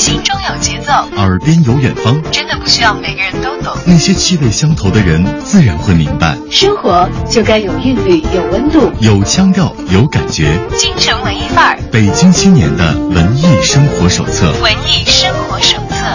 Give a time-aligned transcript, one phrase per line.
[0.00, 3.76] 心中有节奏，耳边有远方，真的不需要每个人都懂。
[3.86, 6.38] 那些气味相投的人，自然会明白。
[6.50, 10.58] 生活就该有韵律，有温度，有腔调，有感觉。
[10.74, 14.50] 京城文艺范儿，北京青年的文艺生活手册。
[14.62, 16.06] 文艺生活手册。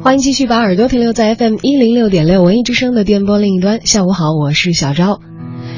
[0.00, 3.84] 欢迎继续把耳朵停留在 FM 一零六点六文艺之声的电波另一端。
[3.84, 5.18] 下午好，我是小昭。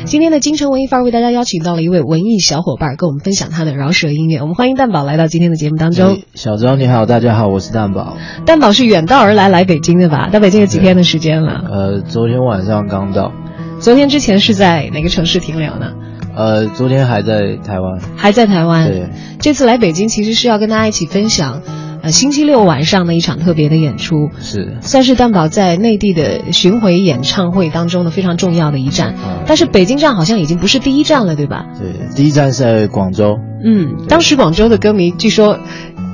[0.05, 4.41] 今天的京城文艺范儿为大家邀请到了一位文艺小伙伴，跟我们分享他的饶舌音乐。
[4.41, 6.19] 我们欢迎蛋宝来到今天的节目当中。
[6.35, 8.17] 小昭你好，大家好，我是蛋宝。
[8.45, 10.29] 蛋宝是远道而来来北京的吧？
[10.33, 11.65] 到北京有几天的时间了？
[11.71, 13.33] 呃，昨天晚上刚到。
[13.79, 15.93] 昨天之前是在哪个城市停留呢？
[16.35, 18.01] 呃，昨天还在台湾。
[18.17, 18.89] 还在台湾。
[18.89, 19.09] 对。
[19.41, 21.63] 这次来北京其实是要跟大家一起分享。
[22.03, 29.15] 呃，星期六晚上的一场特别的演出，是算是蛋宝在内地的巡回演唱会当中的非常重要的一站。
[29.47, 31.67] 但是北京站好像已经不是第一站了，对吧？
[31.79, 33.39] 对，第一站是在广州。
[33.65, 35.61] 嗯，当时广州的歌迷据说，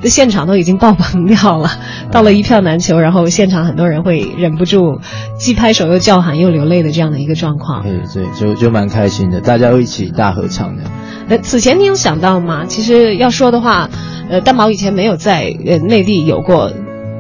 [0.04, 1.70] 现场都已经爆棚掉了，
[2.10, 5.00] 到了一票难求，然后现场很多人会忍不住
[5.38, 7.82] 既拍手又叫喊又流泪的这样的一个状况。
[7.82, 10.82] 对对，就就蛮开心的，大家会一起大合唱的。
[11.28, 12.64] 那此前你有想到吗？
[12.66, 13.88] 其实要说的话。
[14.30, 16.70] 呃，蛋宝以前没有在呃内地有过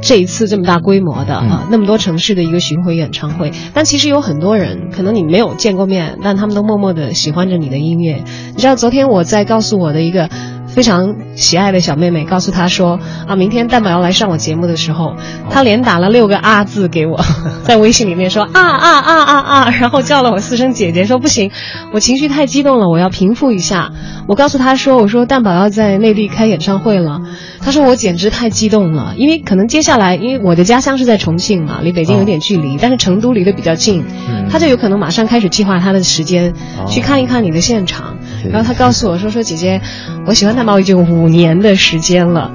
[0.02, 8.22] 这一次这么大规模的啊那么多城市的一个巡回演唱会，但其实有很多人可能你没有见过面，但他们都默默的喜欢着你的音乐。
[8.54, 10.28] 你知道昨天我在告诉我的一个。
[10.68, 15.16] 非常喜爱的小妹妹告诉他说：“啊，明天蛋宝要来上我节目的时候，
[15.50, 17.20] 他连打了六个啊字给我，
[17.64, 21.50] 在微信里面说啊啊啊啊啊，然后叫了我四声姐姐，说不行，
[21.92, 23.90] 我情绪太激动了，我要平复一下。
[24.28, 27.22] 我告诉他说，我说蛋宝要在内地开演唱会了。
[27.60, 34.04] 他说我简直太激动了，因为可能接下来，因为我的家乡是在重庆嘛，离北京有点距离，但是成都离得比较近，
[34.50, 36.52] 他就有可能马上开始计划他的时间
[36.88, 38.18] 去看一看你的现场。
[38.52, 39.80] 然后他告诉我说说姐姐，
[40.26, 42.50] 我喜欢。”蛋宝已经五年的时间了，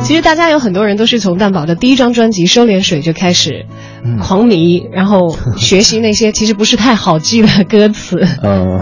[0.00, 3.66] 其实大家有很多人都是从蛋宝的第一张专辑《收敛水》就开始
[4.20, 8.24] 狂迷，然后学习那些其实不是太好记的歌词。
[8.44, 8.80] 嗯，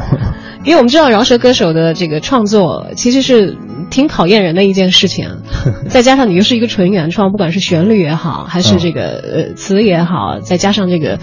[0.66, 3.56] 因为我们知道饶舌歌手的这个创作其实是
[3.88, 5.28] 挺考验人的一件事情，
[5.88, 11.18] 再加上你又是一个纯原创，不管是旋律也好，还是这个呃词也好，再加上这个。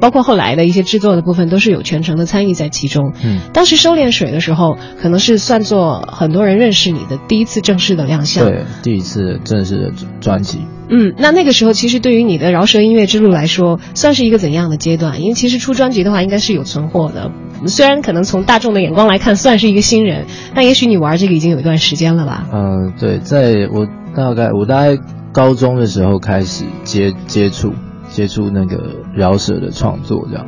[0.00, 3.12] 包括后来的一些制作的部分，都是有全程的参与在其中。
[3.22, 8.44] 嗯，当时收敛水的时候，可能是算作很多人认识你的第一次正式的亮相。
[8.44, 10.62] 对，第一次正式的专辑。
[10.96, 15.20] 嗯，那那个时候其实对于你的饶舌音乐之路来说，算是一个怎样的阶段？
[15.20, 17.32] 因为其实出专辑的话，应该是有存货的。
[17.66, 22.46] 虽然可能从大众的眼光来看，算是一个新人，但也许你玩这个已经有一段时间了吧？
[22.52, 24.96] 嗯，对，在我大概我大概
[25.32, 27.72] 高中的时候开始接接触。
[28.10, 30.46] 接触那个饶舌的创作，这样，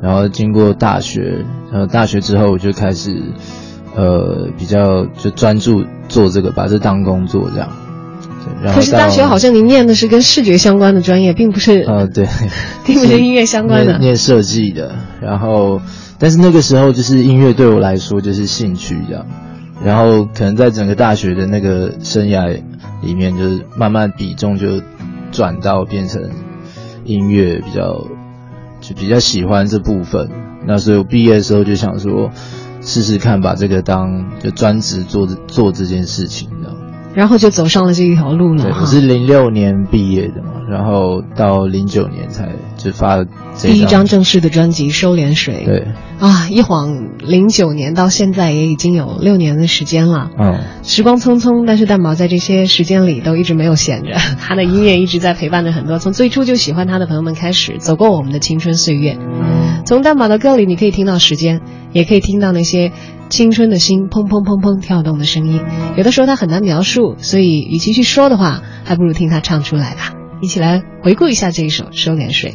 [0.00, 3.22] 然后经过大学，然后大学之后我就开始，
[3.94, 7.68] 呃，比较就专注做这个，把这当工作这样。
[8.74, 11.80] 可是大学好像您念的是跟视觉相关的专业，并不是。
[11.80, 12.26] 呃，对，
[12.86, 13.98] 并不是音乐相关的。
[14.00, 15.80] 念设计的，然后，
[16.18, 19.26] 但是那个时候就是音乐对我来说就是兴趣这样，
[19.84, 22.60] 然后可能在整个大学的那个生涯
[23.02, 24.80] 里面，就是慢慢比重就
[25.30, 26.30] 转到变成。
[27.04, 28.06] 音乐比较
[28.80, 30.30] 就比较喜欢这部分，
[30.68, 32.30] 那所以我毕业的时候就想说，
[32.80, 36.76] 试试看把这个当就专职做做这件事情，这样。
[37.14, 38.64] 然后就走上了这一条路了。
[38.64, 43.26] 对，我是零六年毕业的嘛，然后到零九年才只发了
[43.60, 45.62] 第一张正式的专辑《收敛水》。
[45.64, 45.86] 对。
[46.18, 50.30] 啊，一晃零九年到现在也已经有六年的时间了。
[50.38, 50.60] 嗯。
[50.82, 59.18] 时光匆匆，但是蛋宝在这些时间里都一直没有闲着， 他的音乐一直在陪伴着很多从最初就喜欢他的朋友们开始，走过我们的青春岁月。
[59.84, 61.60] 从蛋宝的歌里，你可以听到时间，
[61.92, 62.92] 也可以听到那些。
[63.32, 65.58] 青春的心砰砰砰砰跳动的声音，
[65.96, 70.12] 有的时候它很难描述，所以与其去说的话，还不如听它唱出来吧。
[70.42, 72.50] 一起来回顾一下这一首《收敛水》。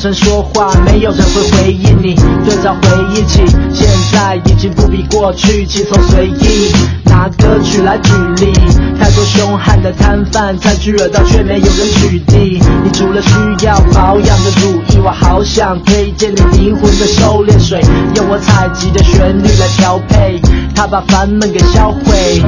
[0.00, 2.14] 声说话，没有人会回应你。
[2.42, 6.72] 对照回忆起，现在已经不比过去轻松随意。
[7.04, 8.50] 拿歌曲来举例，
[8.98, 12.62] 太多凶悍的摊贩占据了道，却没有人取缔。
[12.82, 17.82] 你除了需要保养的乳液，我好想推荐你灵魂的收敛水，
[18.16, 20.40] 用我采集的旋律来调配，
[20.74, 22.42] 它把烦闷给销毁。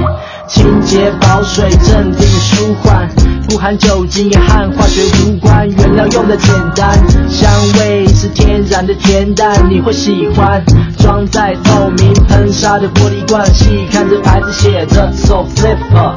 [0.53, 3.09] 清洁保水，镇定舒缓，
[3.49, 10.63] 不含酒精也和化学无关，原料用的简单，香味是天然的甜淡，你会喜欢。
[10.99, 16.17] 装在透明喷砂的玻璃罐，细看这牌子写着 So Flipper，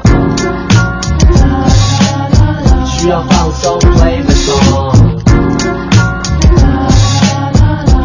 [2.85, 4.95] 需要放松 Play the song，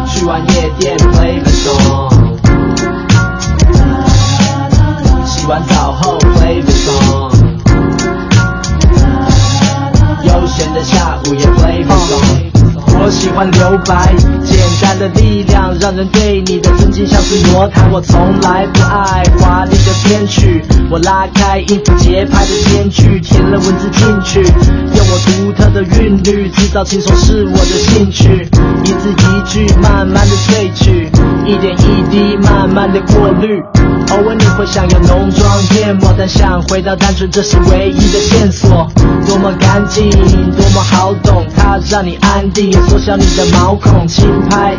[0.07, 1.40] 去玩夜店 Play
[13.85, 14.13] 白，
[14.43, 17.91] 简单的力量让人对你的尊敬像是魔毯。
[17.91, 28.49] 我从来不爱华丽的编曲，我拉开音符节拍的间距，填了文字进去，用我独特的韵律制造轻松是我的兴趣。
[28.83, 31.09] 一字一句慢慢的萃取，
[31.45, 33.61] 一点一滴慢慢的过滤。
[34.11, 38.91] 偶尔你会想要浓妆艳抹，但想回到单纯，这是唯一的线索。
[39.25, 40.09] 多么干净，
[40.51, 44.05] 多么好懂，它让你安定，也缩小你的毛孔。
[44.07, 44.75] 轻拍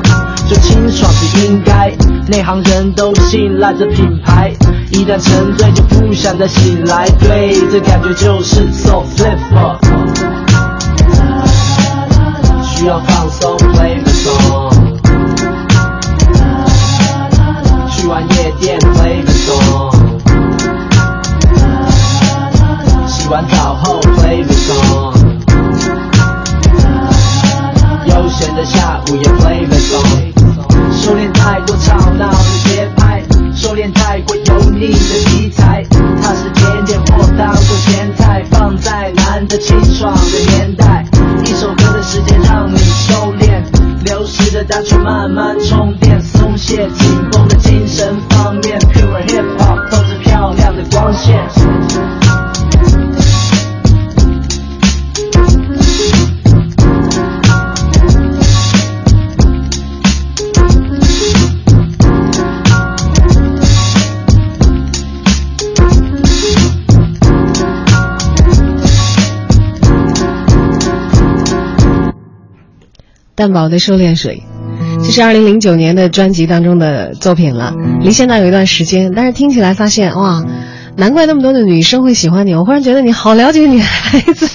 [0.48, 1.90] 就清爽是应该，
[2.28, 4.52] 内行人都信赖这品牌，
[4.90, 7.08] 一旦沉醉就不想再醒来。
[7.18, 9.78] 对，这感觉就是 so flipper，
[12.62, 14.72] 需要放松 play the song。
[17.94, 19.90] 去玩夜店 play the song，
[23.08, 25.12] 洗完澡后 play the song，
[28.06, 30.32] 悠闲的下午也 play the song，
[30.92, 35.84] 收敛太多吵闹的节拍，收敛太过油腻的题材，
[36.22, 41.04] 它是甜点或当做咸菜，放在难得清爽的年代，
[41.44, 43.60] 一首歌的时间让你收敛，
[44.04, 47.48] 流失的单纯慢慢充电，松懈紧绷
[73.42, 74.44] 蛋堡的收敛水，
[75.02, 80.46] 这是二零零九年的专辑当中的作品了，离现在有一段时间，但是听起来发现哇，
[80.96, 82.54] 难怪那么多的女生会喜欢你。
[82.54, 84.46] 我忽然觉得你好了解女孩子，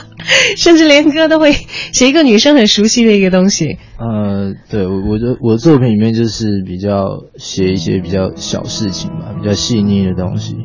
[0.58, 1.54] 甚至连歌都会
[1.92, 3.78] 写一个女生很熟悉的一个东西。
[3.98, 7.06] 呃，对我我的我的作品里面就是比较
[7.38, 10.56] 写一些比较小事情吧，比较细腻的东西。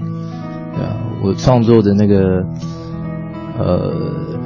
[0.76, 2.18] 对啊，我创作的那个
[3.60, 3.94] 呃，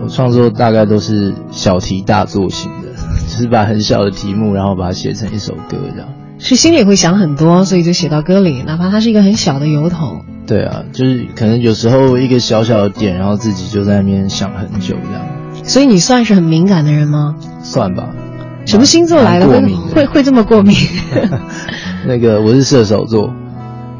[0.04, 2.88] 我创作大概都是小题大做型的，
[3.30, 6.10] 就是把很小的题目，然后把它写成一首歌这样。
[6.38, 10.22] 是心里会想很多，所以就写到歌里，哪怕它是一个很小的由头。
[10.46, 15.26] 对啊，就是可能有时候一个小小的点，然后自己就在那边想很久这样。
[15.64, 17.36] 所以你算是很敏感的人吗？
[17.64, 18.10] 算吧。
[18.66, 19.48] 什么星座来的？
[19.48, 19.62] 会
[19.94, 20.76] 会会这么过敏？
[22.06, 23.34] 那个我是射手座。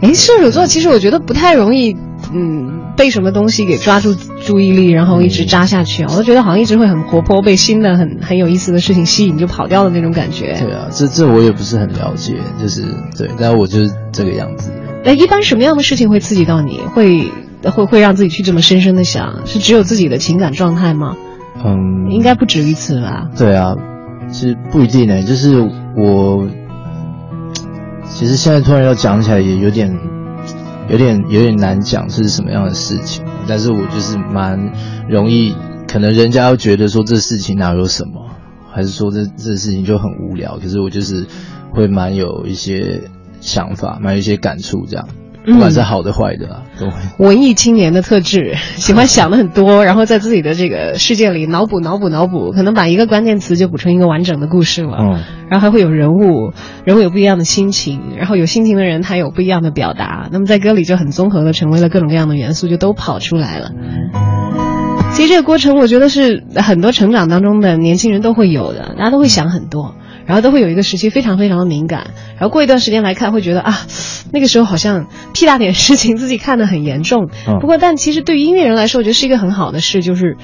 [0.02, 1.96] 哎，射手座其实我觉得不太容易，
[2.34, 6.04] 嗯，被什么东西给抓住注意力，然后一直扎下去。
[6.06, 10.58] 我都觉得好像一直会很活泼，被新的很很有意思的事情吸引就跑掉的那种感觉。
[10.60, 12.84] 对啊，这这我也不是很了解，就是
[13.18, 14.72] 对，但我就是这个样子。
[15.04, 16.80] 那，一般什么样的事情会刺激到你？
[16.94, 17.32] 会
[17.64, 19.46] 会会让自己去这么深深的想？
[19.46, 21.16] 是只有自己的情感状态吗？
[21.64, 23.30] 嗯，应该不止于此吧。
[23.38, 23.76] 对啊，
[24.32, 25.22] 其实不一定呢。
[25.22, 25.60] 就是
[25.96, 26.48] 我，
[28.08, 29.96] 其实现在突然要讲起来也有点，
[30.90, 33.26] 有点有点难讲是什么样的事情。
[33.48, 34.72] 但是我就是蛮
[35.10, 35.56] 容易，
[35.88, 38.30] 可能人家会觉得说这事情哪有什么，
[38.72, 40.58] 还是说这这事情就很无聊。
[40.58, 41.26] 可是我就是
[41.72, 43.02] 会蛮有一些
[43.40, 45.08] 想法，蛮有一些感触这样。
[45.46, 46.98] 不管是好的坏的啊，都会。
[47.20, 54.98] 文艺青年的特质，喜欢想的很多，然后在自己的这个世界里脑补、脑补、脑补，可能把一个关键词就补成一个完整的故事了。
[55.00, 56.52] 嗯，然后还会有人物，
[56.84, 63.72] 人物有不一样的心情，然后有心情的人他有不一样的表达，那么在歌里就很综合的成为了各种各样的元素，就都跑出来了。
[65.14, 69.96] 其实这个过程，我觉得是很多成长当中的年轻人都会有的，大家都会想很多，
[70.26, 73.86] 然后都会有一个时期非常非常的敏感，然后过一段时间来看，会觉得啊，
[74.32, 77.30] 那个时候好像屁大点事情自己看得很严重。
[77.48, 80.38] 嗯不过，但其实对于音乐人来说，我觉得是一个很好的事，就是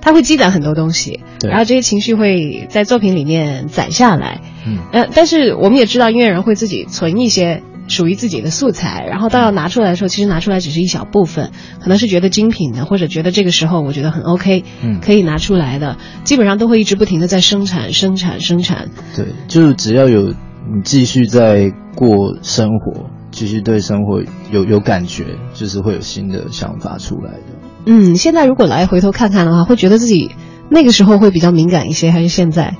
[0.00, 4.40] 他会积攒很多东西，对然后这些情绪会在作品里面攒下来。
[4.66, 11.50] 嗯呃，但是我们也知道，音乐人会自己存一些属于自己的素材，然后到要拿出来的时候，其实拿出来只是一小部分，
[11.80, 18.90] 可能是觉得精品的，或者觉得这个时候我觉得很 OK，嗯可以拿出来的，基本上都会一直不停的在生产、生产、生产。
[19.14, 25.24] 对，就是只要有你继续在过生活，继续对生活有有感觉，
[25.54, 27.42] 就是会有新的想法出来的。
[27.86, 30.32] 嗯，现在如果来回头看看的话，会觉得自己
[30.68, 32.74] 那个时候会比较敏感一些，还是现在？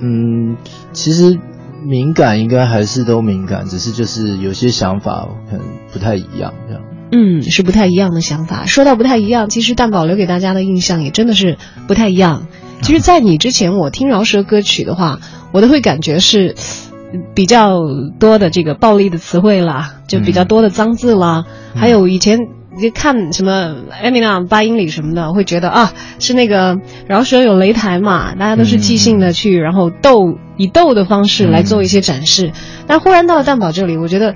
[0.00, 0.56] 嗯，
[0.92, 1.38] 其实
[1.84, 6.82] 敏感应该还是都敏感，只是就是有些想法可能不太一样这样。
[7.12, 8.66] 嗯，是不太一样的想法。
[8.66, 12.46] 说到不太一样，其实蛋宝留给大家的印象也真的是不太一样。
[12.82, 15.20] 其实，在你之前，我听饶舌歌曲的话，
[15.52, 16.54] 我都会感觉是
[17.12, 17.78] 嗯比较
[18.18, 22.38] 多的这个暴力的词汇啦，就比较多的脏字啦，还有以前。
[22.76, 32.52] 你看什么 Eminem 八英里什么的，会觉得啊是那个饶舌有擂台嘛，大家都是即兴的去，然后斗以斗的方式来做一些展示。
[32.86, 34.34] 但忽然到了蛋宝这里，我觉得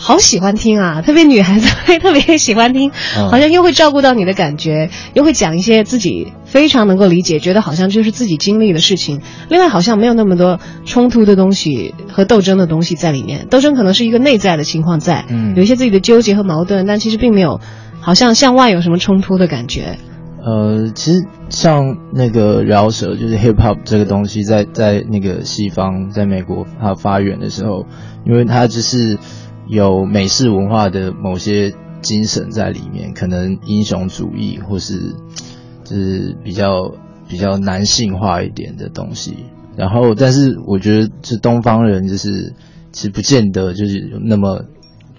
[0.00, 9.20] 好喜欢听啊，特别女孩子会特别喜欢听，嗯好像又会照顾到你的感觉，又会讲一些自己非常能够理解，觉得好像就是自己经历的事情。
[9.48, 17.60] 另外，好像没有那么多冲突的东西和斗争的东西在里面，斗争可能是一个内在的情况在，嗯有一些自己的纠结和矛盾，但其实并没有，
[18.00, 19.98] 好像向外有什么冲突的感觉。
[20.40, 27.84] 呃，其实像那个饶舌，就是 hip hop 这个东西在，在那个西方，在美国它发源的时候，
[28.24, 29.18] 因为它就是
[29.68, 35.14] 有美式文化的某些精神在里面，可能英雄主义或是
[35.84, 36.94] 就是比较
[37.28, 39.36] 比较男性化一点的东西。
[39.76, 42.54] 然后，但是我觉得这东方人就是
[42.92, 44.64] 其实不见得就是那么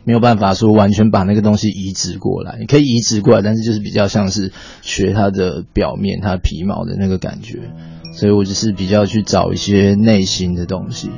[0.03, 4.51] 没有办法说完全把那个东西移植过来，你可以移植过来，但是就是比较像是
[4.81, 7.71] 学它的表面、它皮毛的那个感觉，
[8.13, 11.09] 所以我就是比较去找一些内心的东西。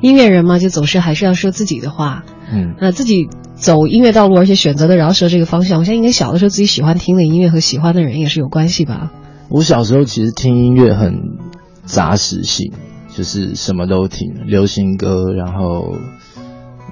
[0.00, 9.10] 音乐人嘛，就总是还是要说自己的话，嗯，那自己走音乐道路，而且选择的饶舌这个方向，我相信跟小的时候自己喜欢听的音乐和喜欢的人也是有关系吧。
[9.48, 11.14] 我小时候其实听音乐很
[11.84, 12.72] 杂食性，
[13.14, 15.96] 就是什么都听，流行歌，然后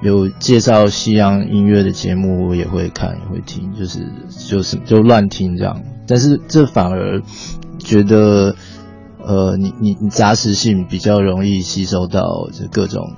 [0.01, 3.99] 有介绍西洋音乐的节目我也会看，也会听，就是
[4.47, 5.81] 就是就乱听这样。
[6.07, 7.21] 但是这反而
[7.79, 8.55] 觉得，
[9.27, 13.13] 呃，你你你杂食性比较容易吸收到就各种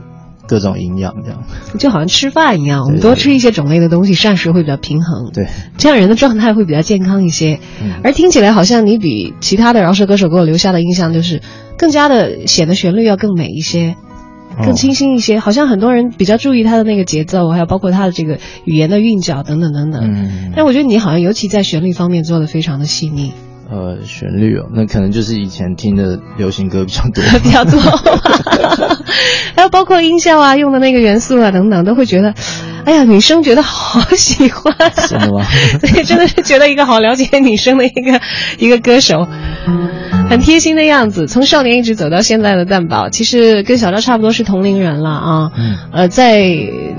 [0.47, 1.43] 各种营养这样。
[1.77, 5.47] 就好像吃饭一样，我们多吃一些种类的东西，膳食会比较平衡，对，
[5.77, 7.59] 这样人的状态会比较健康一些。
[7.81, 11.41] 嗯而听起来好像你比其他的饶舌歌手给我留下的印象就是
[11.77, 13.95] 更加的显得旋律要更美一些。
[14.61, 20.01] 更清新一些，好像很多人比较注意他的那个节奏，还有包括他的这个语言的韵脚等等等等。
[20.03, 23.31] 嗯，但我觉得你好像尤其在旋律方面做的非常的细腻，
[23.71, 27.23] 呃，旋律哦，那可能就是以前听的流行歌比较多。
[27.43, 27.79] 比较多。
[29.55, 32.33] 还有包括音效啊，用的那个元素啊等等，都会觉得，
[32.85, 34.73] 哎呀，女生觉得好喜欢，
[35.07, 35.45] 真的吗？
[35.81, 38.19] 对，真的是觉得一个好了解女生的一个
[38.57, 39.27] 一个歌手。
[40.29, 45.51] 很贴心的样子，从少年一直走到现在的蛋宝，其实跟小赵差不多是同龄人了啊。
[45.57, 46.45] 嗯呃，在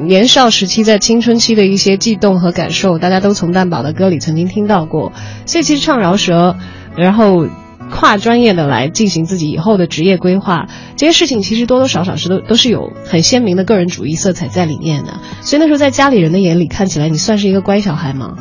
[0.03, 5.13] 年少时期，在青春期的一些悸动和感受，大家都从蛋宝的歌里曾经听到过。
[5.47, 6.57] 所以其实唱饶舌，
[6.97, 7.47] 然后
[7.89, 15.21] 跨专业的来进行自己以后的职业规划，这些事情其实多多少少是都都是有很鲜明的个人主义色彩在里面的。
[15.43, 18.35] 所以那时候在家里人的眼里看起来，你算是一个乖小孩吗？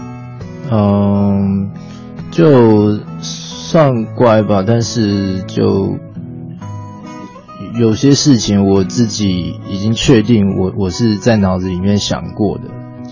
[0.72, 1.70] 嗯，
[2.32, 2.98] 就
[3.70, 5.96] 算乖吧，但是就
[7.80, 12.64] 有些事情我自己已经确定我，我是在脑子里面想过的，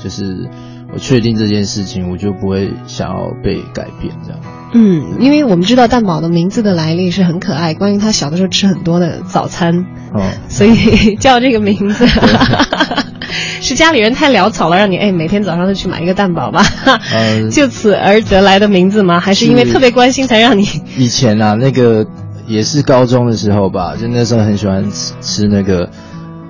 [0.04, 0.50] 就是
[0.92, 4.40] 我确定这件事情，我就不会想要被改变这样。
[4.74, 12.04] 嗯，因为我们知道蛋宝的名字的来历是很可爱，关于他小的时候吃很多的早餐，哦，所以 叫这个名字。
[13.62, 16.64] 是家里人太潦草了，让你哎每天早上都去买一个蛋堡吧，
[17.12, 19.20] 呃 就此而得来的名字吗？
[19.20, 20.68] 还是因为特别关心才让你？
[20.98, 22.06] 以前啊，那个
[22.48, 25.90] 也是高中的时候吧，就那时候很喜欢吃吃那个，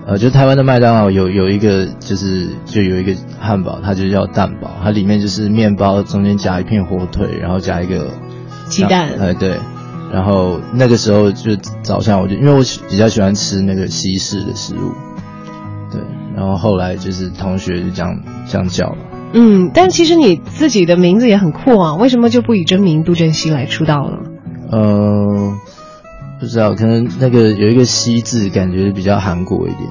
[0.05, 8.07] 呃，就台湾的麦当劳有有一个就是就有一个汉堡，它就叫蛋堡，它里面就是面包中间夹一片火腿，然后夹一个
[8.69, 9.57] 鸡蛋哎对，
[10.13, 14.91] 然后那个时候就早上我就因为我喜比较喜欢吃那个西式的食物，
[15.91, 15.99] 对，
[16.37, 18.97] 然后后来就是同学就这样这样叫了，
[19.33, 24.19] 嗯，但其实你自己的名字也很酷啊，为什么就不以真名杜振熙来出道了？
[24.71, 25.53] 呃，
[26.39, 29.89] 不知道，可能那个有一个“熙”字，感觉比较韩国一点。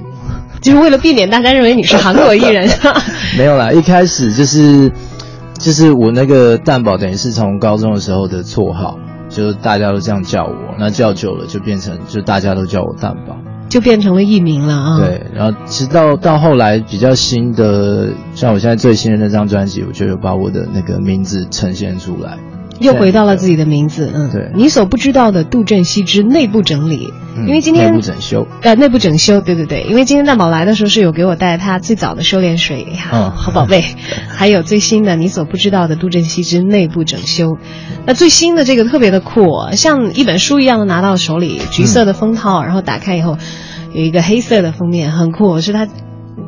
[0.63, 2.69] 就是为了避免大家认为你是韩国艺人。
[3.37, 4.93] 没有啦，一开始就是
[5.59, 8.99] 就是我那个蛋宝，等于是从高中的时候的绰号，
[9.29, 13.37] 就是大家都这样叫我，那叫久了就变成就大家都叫我蛋宝。
[13.69, 14.99] 就变成了艺名了啊！
[14.99, 22.39] 对，然后直到到后来比较新的，像我现在最新的那张专辑，我就有把我的那个名字呈现出来，
[22.81, 24.11] 又回到了自己的名字。
[24.15, 27.13] 嗯，对，你所不知道的杜振熙之内部整理，
[27.47, 33.85] 因为今天内部整修，呃，内部整修，对对对，因为今天蛋宝来的时候是有给我带他最早的收敛水，嗯，好宝贝，
[34.29, 37.59] 还有最新的你所不知道的杜振熙之内部整修，
[38.07, 43.37] 那最新的这个特别的酷，像一本书一样的拿到手里，橘色的封套，然后打开以后。
[43.93, 45.89] 有一个黑色的封面，很酷，是它，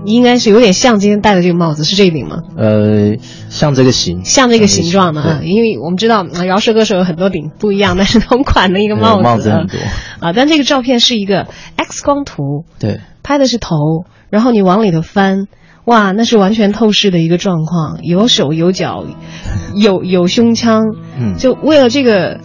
[0.05, 2.39] 应该是有点像今天戴的这个帽子，是这一顶吗？
[2.57, 3.17] 呃，
[3.51, 9.79] 像这个形，像这个形状的啊，因为我们知道饶舌歌手有很多顶不一样，但是同款的一个帽子，帽子很多
[10.21, 10.33] 啊。
[10.33, 13.77] 但这个照片是一个 X 光图，对，拍的是头，
[14.31, 15.47] 然后你往里头翻，
[15.85, 19.05] 哇，那是完全透视的一个状况，有手有脚，
[19.75, 20.85] 有有胸腔，
[21.19, 22.41] 嗯，就为了这个。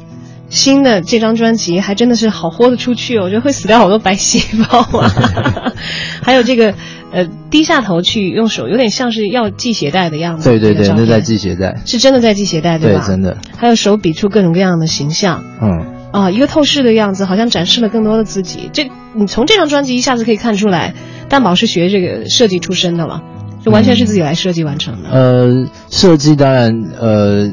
[0.50, 5.10] 新的这张专辑还真的是好豁得出去，哦我觉得会死掉好多白细胞啊！
[6.22, 6.76] 还有这个，
[7.14, 10.50] 呃，低下头去用手，有点像是要系鞋带的样子。
[10.50, 13.00] 对对对，那在系鞋带，是真的在系鞋带，对吧？
[13.00, 13.38] 对，真的。
[13.56, 18.70] 还有手比出各种各样的形象，嗯，啊，一个透视的样子，好像展示了更多的自己。
[18.74, 20.96] 这你从这张专辑一下子可以看出来，
[21.30, 23.22] 蛋宝是学这个设计出身的了，
[23.64, 25.10] 就完全是自己来设计完成的。
[25.12, 27.52] 呃，设计当然，呃。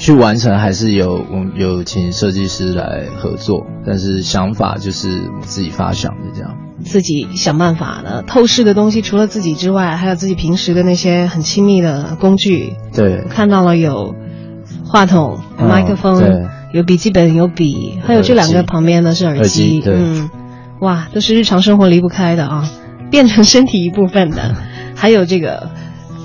[0.00, 8.22] 去完成还是有我有请设计师来合作，但是想法就是我自己发想的这样，自己想办法的。
[8.22, 12.76] 透视的东西除了自己之外，还有自己平时的那些很亲密的工具。
[12.94, 14.14] 对，看到了有
[14.86, 19.82] 话筒、麦克风，有笔记本、有笔，还有这两个旁边的是耳机。
[19.84, 20.30] 嗯，
[20.80, 22.70] 哇，都是日常生活离不开的啊，
[23.10, 24.56] 变成身体一部分的。
[24.96, 25.68] 还有这个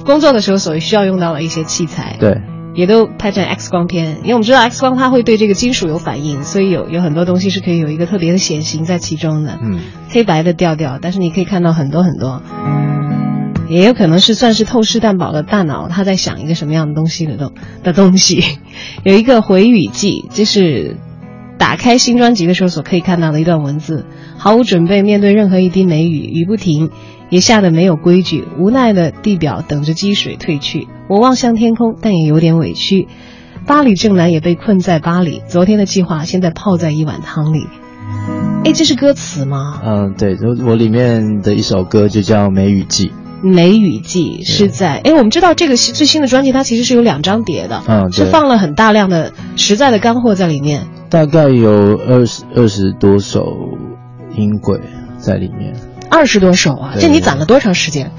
[0.05, 2.15] 工作的时候所需要用到的一些器材。
[2.21, 2.41] 对。
[2.75, 12.41] 也都拍成 X 光片，因为我们知道 X 光它会对这个金属有反应，所以有有很多东西是可以有一个特别的显形在其中的，嗯，黑白的调调，但是你可以看到很多很多，
[13.69, 18.43] 也有可能是算是透视蛋堡的大脑，它在想一个什么样的东西的东的东西，
[19.03, 20.97] 有一个回语记，这是
[21.57, 24.05] 打开新专辑的时候所可以看到的一段文字，
[24.38, 26.91] 毫无准备面对任何一滴梅雨，雨不停。
[27.29, 30.88] 也吓得没有规矩，无奈的地表等着积水退去。
[31.07, 33.07] 我望向天空，但也有点委屈。
[33.67, 37.67] 巴黎正南也被困在巴黎，昨天的计划现在泡在一碗汤里。
[38.63, 39.81] 哎，这是歌词吗？
[39.83, 43.07] 嗯，对，我我里面的一首歌就叫《梅雨季》。
[43.41, 50.88] 梅雨季是在哎，我们知道这个最新的专辑它其实是有两张碟的，嗯，是放了很大量的实在的干货在里面。
[51.09, 53.45] 大概有二十二十多首
[54.35, 54.79] 音轨
[55.17, 55.75] 在里面。
[56.09, 58.11] 二十多首啊，这你攒了多长时间？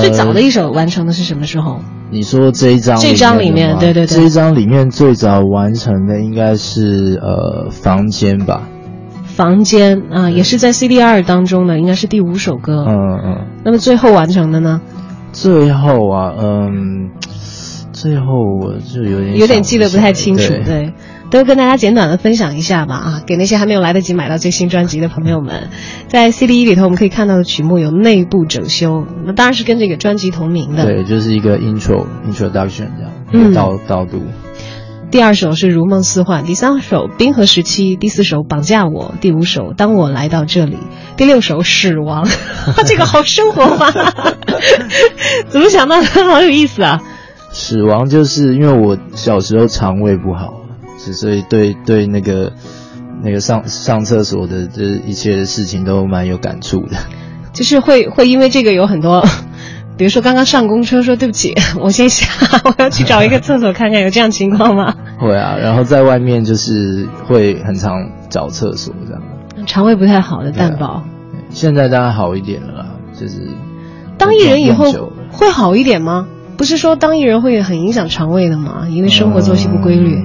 [0.00, 1.80] 最早的一首完成的是什么时候？
[2.10, 2.98] 你说这一张？
[2.98, 8.62] 这张里面，对对对，这一张里面最早完成的应该是呃房间吧？
[9.24, 12.84] 房间啊，也是在 CD 二当中的，应该是第五首歌。
[12.86, 13.46] 嗯嗯。
[13.64, 14.80] 那么最后完成的呢？
[15.32, 17.10] 最后啊，嗯，
[17.92, 18.24] 最后
[18.60, 20.92] 我就有点有点记得不太清楚，对。
[21.32, 25.70] 都跟大家简短的分享一下吧啊，给那些还没有来得及买到最新专辑的朋友们，
[26.06, 30.84] 在 CD 一里头我们可以看到的曲目有内部整修，那当然是跟这个专辑同名的。
[30.84, 32.88] 对，就是一个 intro introduction
[33.32, 34.22] 这样，导导读。
[35.10, 40.76] 第二首是如梦似幻，第三首冰河时期，第四首绑架我，第五首当我来到这里，
[41.16, 42.28] 第六首死亡。
[42.84, 43.90] 这个好生活化，
[45.48, 46.06] 怎么想到的？
[46.06, 47.00] 好有意思啊！
[47.52, 50.61] 死亡就是因为我小时候肠胃不好。
[51.12, 52.52] 所以对对那个
[53.22, 56.96] 那个上上厕所的这一切的事情都蛮有感触的，
[57.52, 59.24] 就是会会因为这个有很多，
[59.96, 62.26] 比如说刚刚上公车说对不起，我先下，
[62.64, 64.94] 我要去找一个厕所看看，有这样情况吗？
[65.18, 67.92] 会啊，然后在外面就是会很常
[68.28, 69.22] 找厕所这样。
[69.66, 71.04] 肠胃不太好的蛋宝，
[71.50, 72.86] 现在当然好一点了啦，
[73.18, 73.48] 就是
[74.18, 74.92] 当艺人以后
[75.30, 76.26] 会好一点吗？
[76.56, 78.86] 不是说当艺人会很影响肠胃的吗？
[78.88, 80.24] 因为生活作息不规律。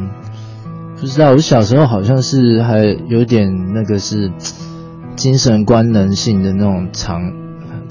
[1.00, 4.32] 不知道，我小时候好像是还有点那个是
[5.16, 7.22] 精神官能性的那种肠，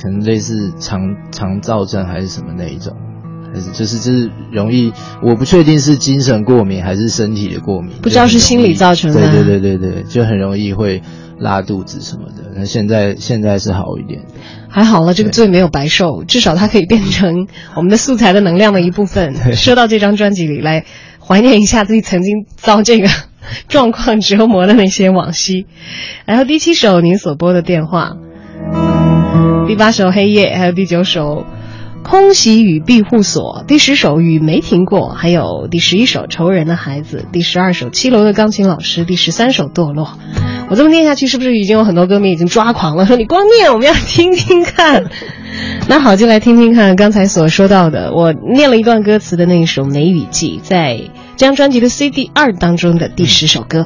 [0.01, 1.01] 可能类似肠
[1.33, 2.97] 肠燥症还是什么那一种，
[3.73, 4.93] 就是就是容易，
[5.23, 9.21] 我不确定是精神过敏还是身体的过敏，不知道是心理造成的。
[9.31, 11.03] 对对对对对，就很容易会
[11.39, 12.53] 拉肚子什么的。
[12.55, 14.23] 那现在现在是好一点，
[14.69, 20.85] 还好了，这个罪没有白受，至少它可以变成我们的素材的能量的一部分， 说到这张专辑里来，
[21.27, 23.09] 怀念一下自己曾经遭这个
[23.69, 25.67] 状况折磨的那些往昔。
[26.25, 28.17] 然后第七首您所拨的电话。
[29.67, 31.45] 第八首《黑夜》，还有第九首
[32.09, 40.05] 《空袭与庇护所》，第十首《雨没停过》，还有第十一首《仇人的孩子》，第十二首《七楼的钢琴老师》，第十三首《堕落》。
[40.71, 43.07] 我这么念下去，是不是已经有很多歌迷已经抓狂了？
[43.07, 45.05] 说你光念，我们要听听看。
[45.89, 51.01] 那好，就来听听看刚才所说到的，我念了一段歌词的那一首《梅雨季》，在
[51.37, 53.85] 这张专辑的 CD 二当中的第十首歌。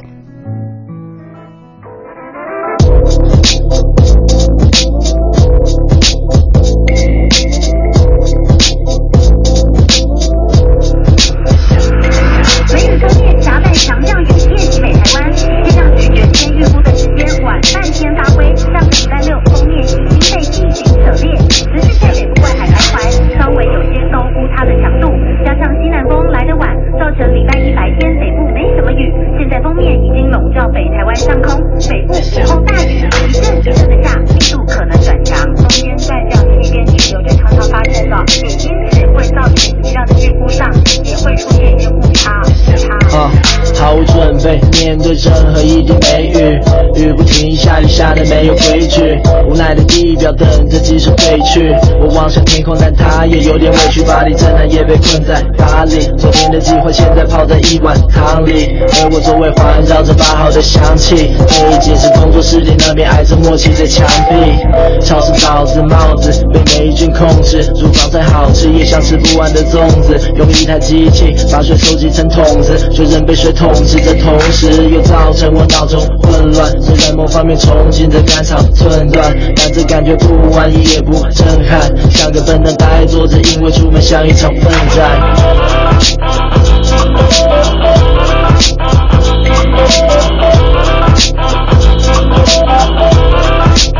[45.01, 46.70] 对任何一滴美雨，
[47.01, 49.19] 雨不停下，雨下的没有规矩。
[49.49, 51.73] 无奈的地表等着几首废曲。
[51.99, 54.01] 我望向天空，但它也有点委屈。
[54.03, 55.99] 巴黎侦探也被困在巴黎。
[56.17, 61.33] 昨天的计划现在泡在一碗汤里，而我周围环绕着八号的香气。
[61.49, 64.61] 背景是工作室里那边挨着默契的墙壁。
[65.03, 70.19] 超市枣子帽子被霉菌控制，厨房再好吃也像吃不完的粽子。
[70.35, 74.11] 用一台机器把水收集成桶子，却仍被水统治着。
[74.21, 85.19] 同时又造成我脑中混乱，在某方面憧憬着肝肠寸断，但这感觉不满意也不震撼，像个笨蛋呆坐着，因为出门像一场奋战。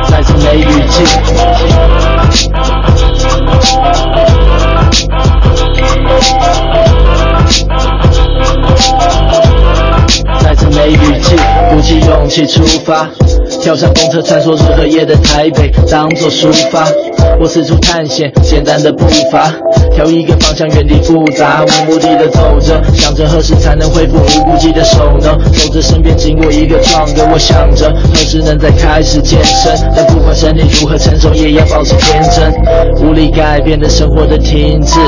[0.10, 1.06] 在这梅雨季。
[10.44, 11.36] 在这梅雨季，
[11.70, 13.10] 鼓起勇气出发，
[13.62, 16.88] 跳上公车穿梭日和夜的台北，当作抒发。
[17.40, 19.54] 我四处探险，简单的步伐，
[19.94, 25.38] 挑一个方向，原地复杂，无目的的走着，想着何时才能恢复无顾忌的手呢？
[25.54, 29.72] 走着身边经过一个壮哥，我想着何时能再开始健身？
[29.96, 32.52] 但不管身体如何承受，也要保持天真。
[33.04, 35.00] 无力改变的生活的停滞，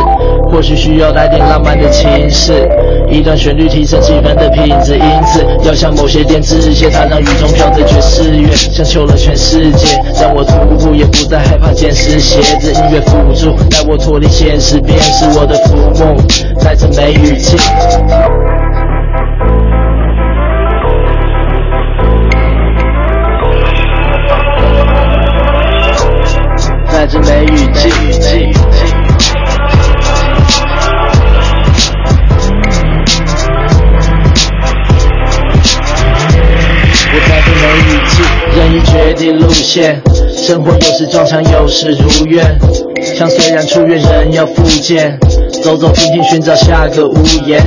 [0.52, 2.68] 或许需要来点浪漫的情事，
[3.10, 4.96] 一段旋律提升气氛的品质。
[4.96, 12.20] 因此，要向某些点致谢，它让雨中飘着爵士乐，像救了全世界，让我徒步也不再害怕坚持。
[12.20, 16.18] 鞋子，音乐辅助，带我脱离现实，便是我的浮梦。
[16.60, 17.58] 在这梅雨季，
[26.90, 27.90] 在这梅雨季，
[39.44, 40.02] 路线。
[40.36, 42.58] 生活有时撞墙，有时如愿。
[43.16, 45.18] 像虽然出院，人要复健。
[45.64, 47.62] 走走停停，寻找下个屋檐，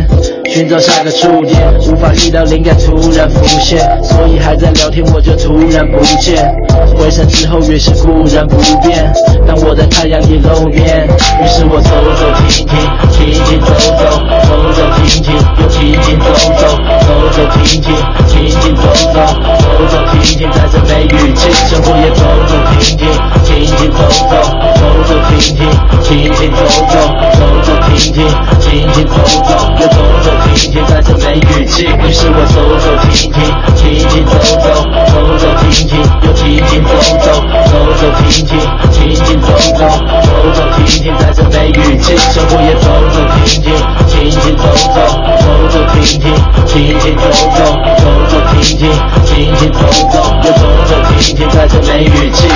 [0.51, 1.57] 寻找下个触点。
[1.81, 6.55] 无法预料灵感突然浮现，所以还在聊天，我就突然不见。
[6.97, 8.57] 回神之后，越是固然不
[8.87, 9.13] 变。
[9.47, 11.07] 当我在太阳里露面，
[11.43, 12.77] 于是我走走停停，
[13.13, 14.03] 停停走走，
[14.47, 16.65] 走走停停，又停停走走，
[17.05, 17.95] 走走停停，
[18.27, 18.83] 停停走
[19.13, 19.17] 走，
[19.61, 23.07] 走走停停，在这梅雨季，生活也走走停停，
[23.45, 24.35] 停停走走，
[24.75, 25.59] 走走停停，
[26.03, 26.97] 停停走走，
[27.35, 27.69] 走走。
[27.87, 28.27] 停停，
[28.61, 29.13] 停停走
[29.49, 31.85] 走，又走走停停，在这梅雨季。
[31.87, 33.37] 于是我走走停停，
[33.77, 34.67] 停停走走，
[35.13, 36.91] 走走停停，又停停走
[37.23, 37.27] 走，
[37.71, 38.49] 走走停停，
[38.93, 39.81] 停停走走，
[40.23, 42.17] 走走停停，在这梅雨季。
[42.17, 43.65] 生活也走走停停，
[44.09, 44.63] 停停走
[44.95, 44.99] 走，
[45.41, 46.25] 走走停停，
[46.67, 47.23] 停停走
[47.57, 47.61] 走，
[47.99, 48.91] 走走停停，
[49.25, 49.79] 停停走
[50.11, 52.49] 走，又走走停停，在这梅雨季。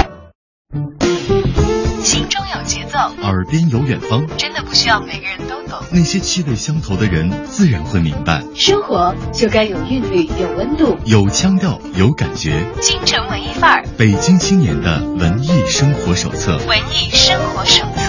[3.23, 5.79] 耳边有远方，真的不需要每个人都懂。
[5.93, 8.43] 那些气味相投的人，自然会明白。
[8.55, 12.65] 生活就该有韵律，有温度，有腔调，有感觉。
[12.81, 16.59] 京城文艺范儿，北京青年的文艺生活手册。
[16.67, 18.01] 文艺生活手册。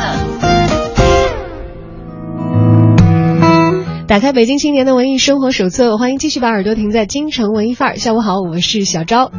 [4.07, 7.95] 打开北京青年的文艺生活手册，欢迎继续把耳朵停在京城文艺范儿。
[7.97, 9.31] 下午好，我是小昭。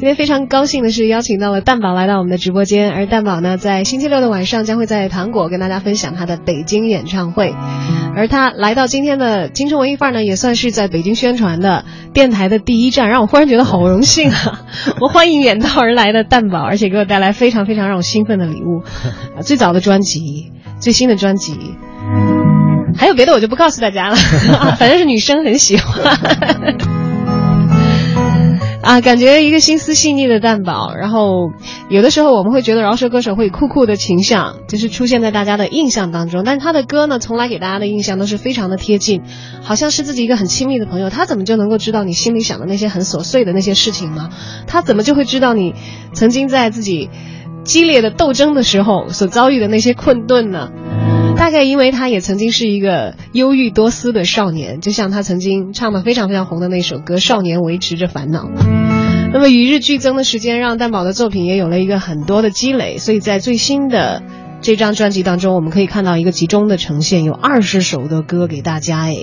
[0.00, 7.54] 今天非常高兴的是邀请到了蛋宝来到我们的直播间，而蛋宝呢，在星期六的晚上将会在糖果跟大家分享他的北京演唱会。
[8.16, 11.84] 而他来到今天的京城文艺范儿呢，也算是在北京宣传的
[12.14, 14.62] 电台的第一站，让我忽然觉得好荣幸啊！
[15.02, 18.82] 我欢迎远道而来的蛋宝，而且给我带来非常非常让我兴奋的礼物，
[19.42, 21.74] 最早的专辑，最新的专辑。
[22.96, 24.16] 还有别的我就不告诉大家了，
[24.80, 26.16] 反正是女生很喜欢。
[28.90, 31.52] 啊，感觉一个心思细腻的蛋宝，然后
[31.88, 39.22] 有的时候我们会觉得饶舌歌手会酷酷的形象，就是出现在大家的印象当中，但他的歌呢，从来给大家的印象都是非常的贴近，
[39.62, 41.08] 好像是自己一个很亲密的朋友。
[41.08, 44.30] 他怎么就能够知道你心里想的那些很琐碎的那些事情吗？
[44.66, 45.72] 他怎么就会知道你
[46.12, 47.10] 曾经在自己
[47.62, 50.68] 激烈的斗争的时候所遭遇的那些困顿呢？
[51.40, 58.44] 大概因为他也曾经是一个忧郁多思的少年，就像他曾经唱的非常非常红的那首歌《少年维持着烦恼》。
[59.32, 64.22] 那么与日俱增的时间，让蛋宝的作品也有了一个很多的积累，所以在最新的
[64.60, 69.16] 这张专辑当中，我们可以看到一个集中的呈现，有二十首的歌给大家，哎，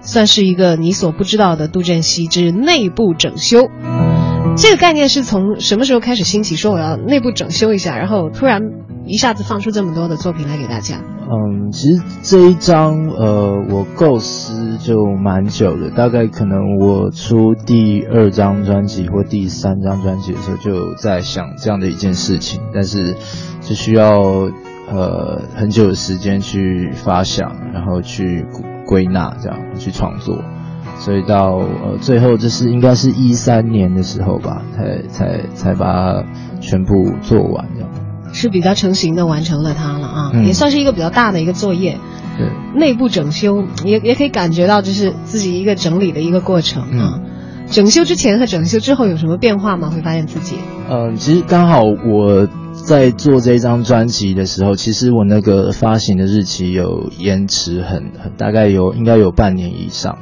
[0.00, 3.68] 算是一个你所不知道的杜振熙之内部整修。
[4.56, 6.56] 这个概念是从什么时候开始兴起？
[6.56, 8.62] 说我要内部整修一下，然后突然。
[9.04, 11.00] 一下子放出这么多的作品来给大家。
[11.22, 23.16] 嗯，其实这一张呃，我构思就蛮久的，大概可能我出第二张专辑或第三张专辑的时候，就在想这样的一件事情，但是
[23.60, 24.22] 就需要
[24.92, 28.46] 呃很久的时间去发想，然后去
[28.86, 30.38] 归纳，这样去创作，
[30.98, 36.24] 所以到呃最后这是应该是一三年的时候吧，才才才把它
[36.60, 37.88] 全部做完这样。
[38.34, 41.98] 是比较成型的完成了它了啊，也算是一个比较大的一个作业。
[42.38, 47.20] 对，内部整修也也可以感觉到，就是自己一个整理的一个过程啊。
[47.66, 49.90] 整修之前和整修之后有什么变化吗？
[49.90, 50.56] 会发现自己？
[50.90, 52.48] 嗯，其实刚好我
[52.84, 60.18] 在做这张专辑的时候，其实我那个发行的日期有延迟很很，大概有应该有半年以上。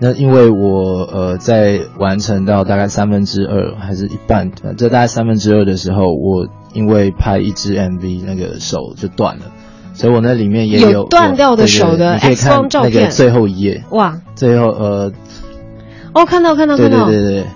[0.00, 6.48] 那因为我呃在完成到大概三分之二还是一半，这大概三分之二的时候我。
[6.74, 9.42] 因为拍一支 MV，那个手就断了，
[9.92, 13.10] 所以我那里面也有断掉的手的 X 光照片。
[13.10, 15.12] 最后一页，哇，最后呃，
[16.14, 17.46] 哦，看到看到看到，对对对对，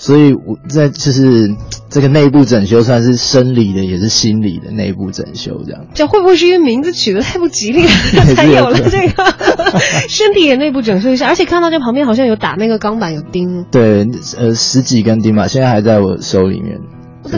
[0.00, 1.54] 所以我在就是
[1.90, 5.84] 这个内部整修，算是生理的，也是心理的内部整修，这样。
[5.92, 7.86] 这会不会是因为名字取得太不吉利，
[8.34, 9.24] 才有了这个
[10.08, 11.28] 身体也内部整修一下？
[11.28, 13.66] 而且看到这旁边好像有打那个钢板，有钉。
[13.70, 14.08] 对，
[14.38, 16.80] 呃，十几根钉吧，现在还在我手里面。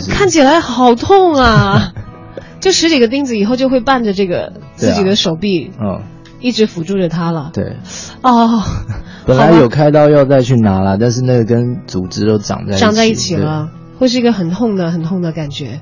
[0.09, 1.93] 看起来好痛啊！
[2.61, 6.01] 就十几个钉子，以后就会伴着这个自己的手臂，嗯，
[6.43, 7.51] 一直辅助着他了。
[7.53, 7.77] 对，
[8.23, 8.63] 哦，
[9.27, 15.81] 本来有开刀要再去拿了，但是那个跟组织都长在长在一起了，会是一个很痛的、很痛的感觉。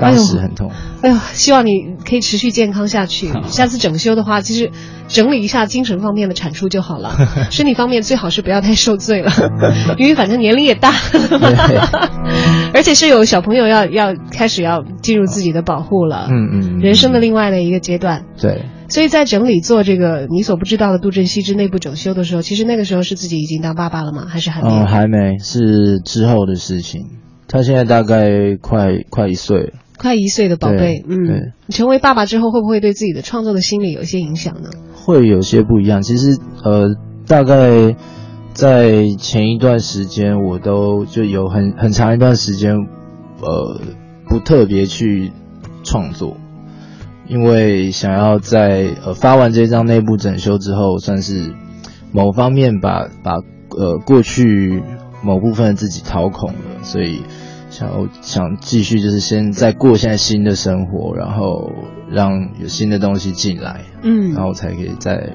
[0.00, 0.70] 当时很痛。
[1.02, 3.32] 哎呦，希望你可以持续健康下去。
[3.48, 4.70] 下次整修的话，其实
[5.08, 7.16] 整理一下精神方面的产出就好了。
[7.50, 9.32] 身体方面最好是不要太受罪了，
[9.98, 10.92] 因为反正年龄也大，
[12.72, 16.28] 而且是有小朋友要要开始要进入自己的保护了。
[16.30, 16.78] 嗯嗯。
[16.78, 18.24] 人生的另外的一个阶段。
[18.40, 18.66] 对。
[18.88, 24.26] 所以在整理做这个你所不知道的杜振熙之内部整修的时候，其实那个时候是自己已经当爸爸了吗？
[24.26, 24.68] 还是还没？
[24.68, 27.06] 嗯，还没，是之后的事情。
[27.46, 29.72] 他现在大概快快一岁了。
[29.98, 34.70] 快一岁的宝贝，嗯，你成为爸爸之后，会不会对自己的创作的心理有一些影响呢？
[34.94, 36.02] 会有些不一样。
[36.02, 36.94] 其实，呃，
[37.26, 37.96] 大概
[38.52, 42.76] 在前一段时间，我都就有很很长一段时间，
[43.40, 43.80] 呃，
[44.28, 45.32] 不特别去
[45.82, 46.36] 创作，
[47.28, 51.54] 因为想要在呃发完这张内部整修之后，算是
[52.12, 53.34] 某方面把把
[53.70, 54.82] 呃过去
[55.22, 57.22] 某部分自己掏空了，所以。
[57.70, 61.70] 想要想继续，就是先再过现在新的生活，然后
[62.10, 65.34] 让有新的东西进来，嗯，然后才可以再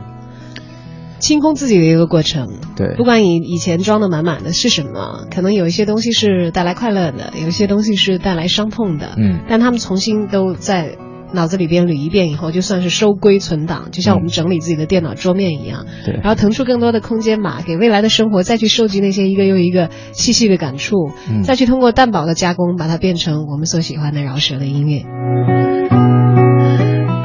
[1.19, 2.49] 清空自己的一个过程。
[2.75, 10.97] 对，不管你以前装的满满的是什么，可能有一些东西是带来快乐的，有一些东西是带来伤痛的，嗯，但他们重新都在。
[11.33, 15.85] 脑子里边捋一遍以后，就算是收归存档，就像我们整理自己的电脑桌面一样。
[16.05, 16.13] 对。
[16.15, 21.11] 然后腾出更多的空间嘛，给未来的生活再去收集那些一个又一个细细的感触，
[21.43, 25.03] 再去通过蛋堡的加工，把它变成我们所喜欢的饶舌的音乐。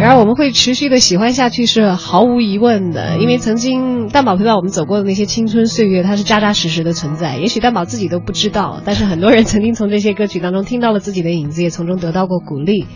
[0.01, 7.37] 然后我们会持续的喜欢下去是毫无疑问的，因为曾经蛋宝陪伴我们走过的那些青春岁月，它是扎扎实实的存在。
[7.37, 12.87] 也许蛋宝自己都不知道，但是很多人曾经从这些歌曲当中听到了自己的影子，也从中得到过鼓励。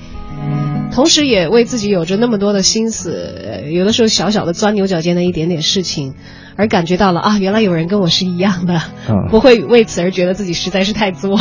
[0.94, 6.14] 同时也为自己有着那么多的心思，有的时候小小的钻牛角尖的一点点事情，
[6.57, 8.81] 而感觉到了啊，原来有人跟我是一样的，
[9.31, 11.38] 不会为此而觉得自己实在是太作。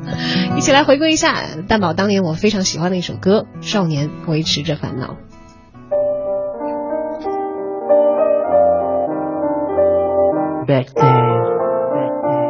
[0.56, 5.06] 一起来回归一下蛋宝当年我非常喜欢的一首歌《少年维持着烦恼》。
[10.66, 11.42] Back then,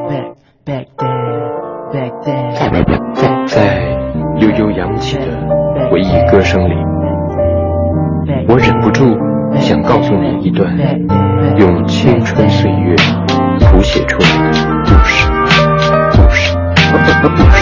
[0.09, 0.27] back
[0.67, 1.51] back then,
[1.91, 4.00] back then，在
[4.41, 5.25] 悠悠扬起的
[5.91, 6.75] 回忆歌声里，
[8.49, 9.19] 我忍不住
[9.61, 10.75] 想告诉你一段
[11.59, 12.97] 用青春岁月
[13.61, 15.19] 谱写出来的故事，
[16.13, 16.57] 故事，故事。
[16.93, 17.31] 故事。
[17.37, 17.59] 的开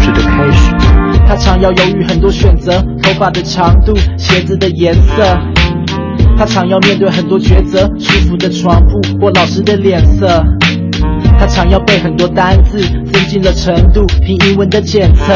[0.00, 0.31] 始，
[1.32, 5.24] 他常要犹豫很多选择，头发的长度，鞋子的颜色。
[6.36, 10.44] 他常要面对很多抉择，舒服的床铺或老师的脸色。
[11.38, 15.32] 他常要背很多单字，增进了程度，拼英文的检测。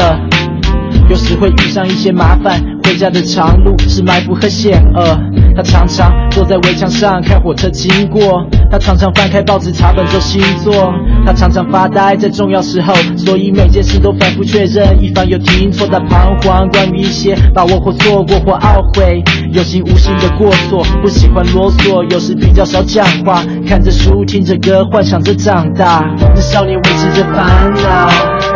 [1.09, 5.17] 有时会遇上一些麻烦，回家的长路是埋伏和险恶。
[5.55, 10.93] 他常常坐在围墙上看火车经过，他常常翻开报纸查本周星座，
[11.25, 15.87] 他常常发呆在重要时候，所以每件事都反复确认，以防有听错。
[15.87, 26.03] 的彷徨关于一些把握或错过或懊悔，有心无心的过错，不喜欢啰嗦，有时比较少讲话，看着书听着歌，幻想着长大。
[26.35, 28.46] 那少年维持着烦恼。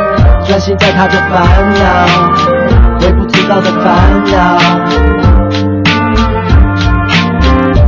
[0.52, 1.80] 专心在他的烦恼，
[3.00, 4.60] 微不足道的烦恼。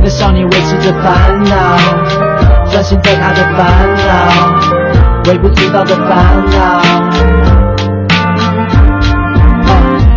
[0.02, 1.76] 那少年维持着烦恼，
[2.70, 3.66] 专心在他的烦
[4.06, 4.10] 恼，
[5.26, 6.80] 微不足道的烦恼。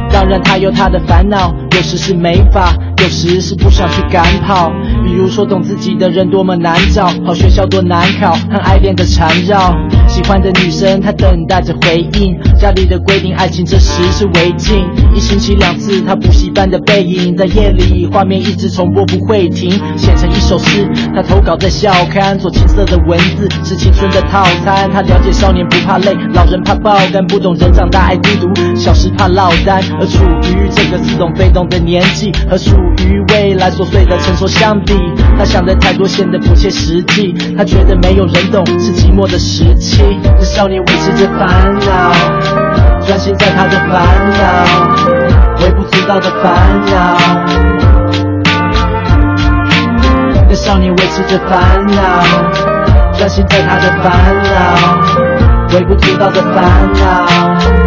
[0.09, 2.73] 当然他有他的烦恼，有时是没法。
[2.99, 4.71] 有时是不想去赶跑，
[5.07, 9.73] 比如说懂自己的人多么难找，好学校多难考，和爱恋的缠绕，
[10.05, 32.75] 喜欢的女生她等待着回应，家里的规定爱情这时是违禁，一星期两次他补习班的背影，在夜里画面一直重播不会停，写成一首诗，他投稿在校刊，做青涩的文字是青春的套餐，他了解少年不怕累，老人怕爆肝，不懂人长大爱孤独，小时怕落单，而处于这个似懂非懂的年纪，和属。
[33.07, 34.93] 于未来琐碎的成熟相比，
[35.37, 37.33] 他想的太多，显得不切实际。
[37.57, 40.19] 他觉得没有人懂，是寂寞的时期。
[40.39, 42.11] 这少年维持着烦恼，
[43.05, 43.99] 专心在他的烦
[44.31, 44.45] 恼，
[45.61, 47.17] 微不足道的烦恼。
[50.49, 52.23] 那少年维持着烦恼，
[53.17, 54.11] 专心在他的烦
[54.43, 57.86] 恼，微不足道的烦恼。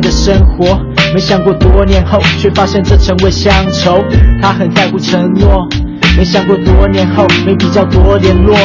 [0.00, 0.78] 的生活，
[1.14, 4.04] 没想过多年后，却发现这成为乡愁。
[4.40, 5.66] 他很在乎承诺，
[6.16, 8.56] 没想过多年后，没比较多联络。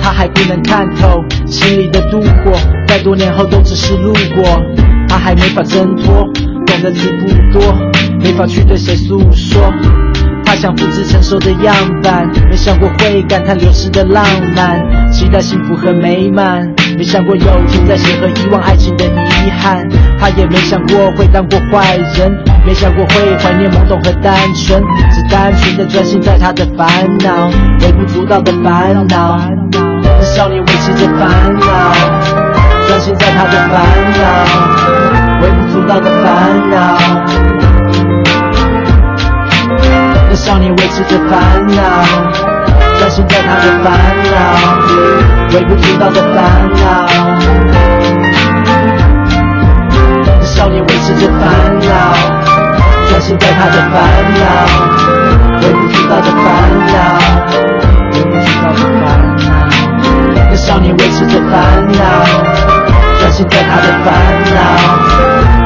[0.00, 4.60] 他还不能看透心里的妒火，在多年后都只是路过。
[5.08, 6.28] 他还没法挣脱，
[6.66, 7.74] 懂的词不多，
[8.20, 9.72] 没法去对谁诉说。
[10.44, 19.08] 他想复制成熟的样板，没想过会感叹流逝的浪漫，期待幸福和美满，没想过有天再写和遗忘爱情的遗
[20.18, 27.48] 他也没想过会当过坏人，没想过会怀念懵懂和单纯，只单纯的专心在他的烦恼，
[27.80, 29.40] 微不足道的烦恼。
[30.02, 31.94] 那少年维持着烦恼，
[32.88, 33.78] 专心在他的烦
[34.18, 34.22] 恼，
[35.42, 36.98] 微不足道的烦恼。
[40.28, 41.82] 那少年维持着烦恼，
[42.98, 43.92] 专心在他的烦
[44.32, 44.40] 恼，
[45.54, 48.01] 微不足道的烦恼。
[50.62, 51.42] 少年维持着烦
[51.80, 51.90] 恼，
[53.08, 53.98] 专心在他的烦
[54.38, 54.44] 恼，
[55.60, 56.40] 微不足道的烦
[56.86, 56.94] 恼，
[58.12, 59.02] 微不足道的烦
[59.42, 60.54] 恼。
[60.54, 61.58] 少年维持着烦
[61.90, 61.98] 恼，
[63.18, 64.14] 专心在他的烦
[64.54, 64.56] 恼，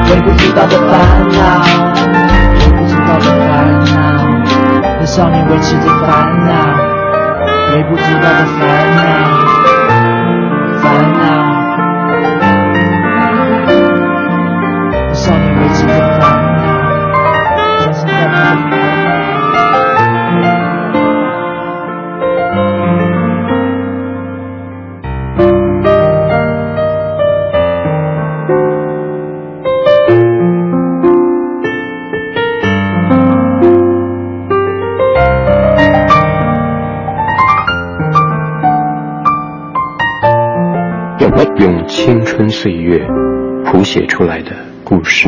[0.09, 0.89] 微不足道的烦
[1.29, 1.39] 恼，
[2.57, 3.47] 微不足道的烦
[3.85, 5.05] 恼。
[5.05, 6.07] 少年维持着烦
[6.43, 6.49] 恼，
[7.71, 8.99] 微不足道的烦恼，
[10.81, 11.46] 烦恼。
[41.59, 42.99] 用青春岁月
[43.65, 45.27] 谱写出来的故事。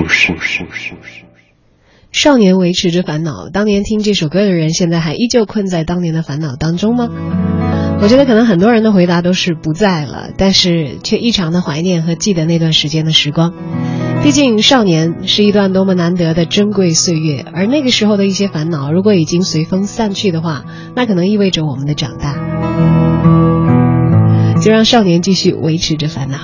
[2.11, 7.07] 少年维持着烦恼，当年听这首歌的人，现在还依旧困在当年的烦恼当中吗？
[8.01, 13.53] 我觉得可能很多人的回答都是不在了，但是却异常的怀念和记得那段时间的时光。
[14.23, 22.35] 毕竟少年是一段多么难得的珍贵岁月，而那个时候的一些烦恼，如果已经随风散去的话，那可能意味着我们的长大。
[24.61, 26.37] 就让少年继续维持着烦恼。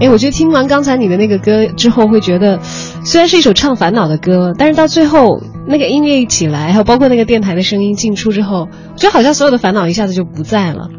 [0.00, 2.60] 哎，我觉得听完刚才你的那个歌之后，会觉得
[3.04, 10.90] 虽然是一首唱烦恼的歌，但是到最后那个音乐一起来，还有包括那个电台的声音进出之后，我觉得好像所有的烦恼一下子就不在了。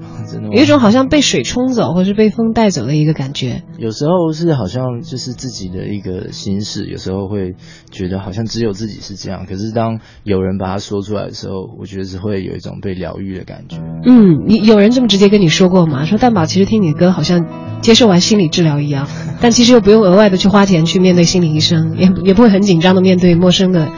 [0.52, 3.64] 有一种好像被水冲走，或是被风带走的一个感觉。
[3.78, 7.56] 有时候是好像就是自己的一个心事，有时候会
[7.92, 9.46] 觉得好像只有自己是这样。
[9.46, 13.78] 可是当有人把它说出来的时候，我觉得是会有一种被疗愈的感觉。
[14.06, 16.06] 嗯，你有人这么直接跟你说过吗？
[16.06, 17.46] 说蛋宝其实听你的歌好像
[17.82, 19.08] 接受完心理治疗一样，
[19.42, 23.90] 但其实又不用额外的去花钱去面对心理医生，也也不会很紧张的面对陌生的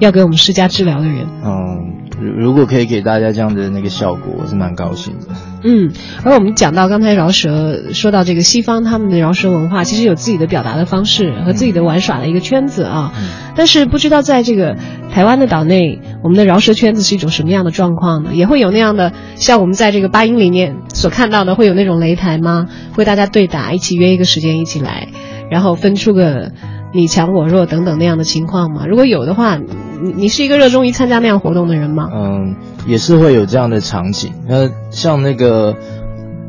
[0.00, 1.26] 要给我们施加治疗的人。
[1.44, 2.05] 嗯。
[2.18, 5.26] 如果可以给大家这样的那个效果，我是蛮高兴的。
[5.62, 5.90] 嗯，
[6.24, 13.12] 而我们讲到刚才饶舌，说到这个西方他们的饶舌文化，其实有自己的表达的方式和自己的玩耍的一个圈子啊。
[13.18, 13.28] 嗯。
[13.56, 14.76] 但是不知道在这个
[15.12, 18.30] 台湾的岛内，我们的饶舌圈子是一种什么样的状况呢？
[18.34, 22.66] 也会有那样的，像我们在这个八音里面所看到的，会有那种擂台吗？
[22.94, 25.08] 会大家对打，一起约一个时间一起来，
[25.50, 26.52] 然后分出个。
[26.94, 28.86] 你强我弱等等那样的情况吗？
[28.86, 29.58] 如果有的话，
[30.02, 32.08] 你你是一个热衷于参加那样活动的人吗？
[32.12, 34.32] 嗯，也是会有这样的场景。
[34.48, 35.76] 那像那个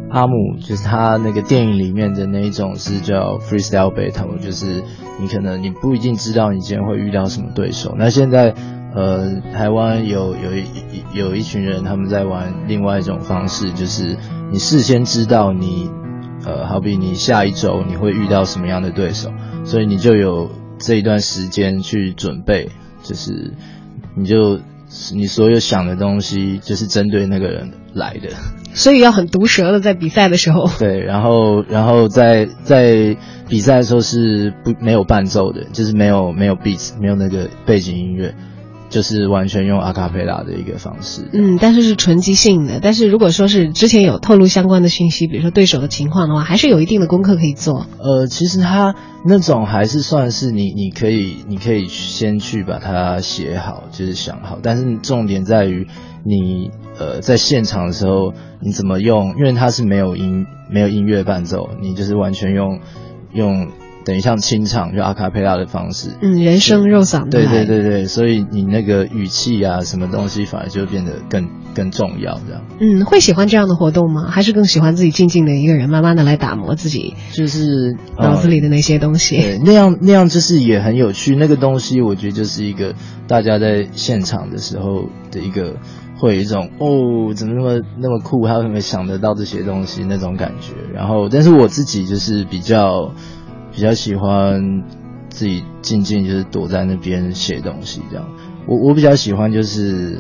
[0.10, 4.84] 阿姆，就是他那个电影里面的那一种是叫 freestyle battle，就是
[5.20, 7.96] 你可能你不一定知道你今天会遇到什么对手。
[7.98, 8.54] 那现在
[8.96, 10.64] 呃，台湾有有一
[11.14, 14.18] 有一群人他们在玩另外一种方式，就是
[14.52, 15.90] 你事先知道你
[16.46, 19.30] 呃，好比你下一周你会遇到什么样的对手。
[19.66, 22.70] 所以你就有这一段时间去准备，
[23.08, 23.54] 就是
[24.16, 24.60] 你就
[25.14, 28.30] 你所有想的东西，就是针对那个人来的。
[28.74, 30.70] 所以要很毒舌的在比赛的时候。
[30.78, 38.36] 对，然后然后在在比赛的时候是不没有伴奏的，就是没有没有 beats，没有那个背景音乐。
[38.90, 42.80] 就是完全用阿卡贝拉的一个方式，嗯，但是是纯即兴的。
[42.82, 47.86] 但是如果说是之前有透露相关的信息，比如说对手的情况的话，还是有一定的功课可以做。
[48.00, 54.60] 呃，其实他那种还是算是你，你可以，你可以先去把它写好，就是想好。
[54.62, 55.88] 但是重点在于
[56.24, 62.80] 你，呃，在现场的时候你怎么用，因为它是没有音，没有音乐伴奏，你就是完全用
[63.34, 63.68] 用。
[64.08, 72.64] 等于像清唱，就阿卡贝拉的方式，嗯，人声肉嗓，对对对对，所以你那个语气啊，什么东西反而就变得更更重要，这样。
[72.80, 74.30] 嗯，会喜欢这样的活动吗？
[74.32, 79.42] 还是更喜欢自己静静的一个人，慢慢的来打磨自己，就是脑子里的那些东西。
[79.42, 81.36] 对，那样那样就是也很有趣。
[81.36, 82.96] 那个东西，我觉得就是一个
[83.28, 85.76] 大家在现场的时候的一个，
[86.18, 90.72] 会有一种哦，怎么那么那么酷，他怎么想得到这些东西那种感觉。
[90.94, 93.12] 然后，但是我自己就是比较。
[93.78, 94.84] 比较喜欢
[95.30, 98.26] 自己静静就是躲在那边写东西这样，
[98.66, 100.20] 我我比较喜欢就是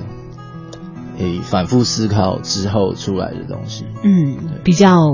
[1.18, 5.08] 诶反复思考之后出来的东西，嗯，比较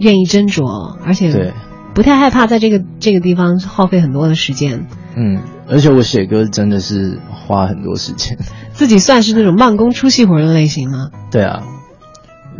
[0.00, 0.66] 愿意斟酌，
[1.04, 1.52] 而且对。
[1.94, 5.38] 不太害怕在这个这个地方耗费很多的时间，嗯，
[5.68, 8.36] 而且我写歌真的是花很多时间，
[8.74, 11.10] 自己算是那种慢工出细活的类型吗？
[11.30, 11.62] 对啊，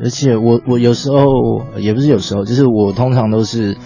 [0.01, 3.77] 而且我我有时候也不是有时候，就是我通常都是。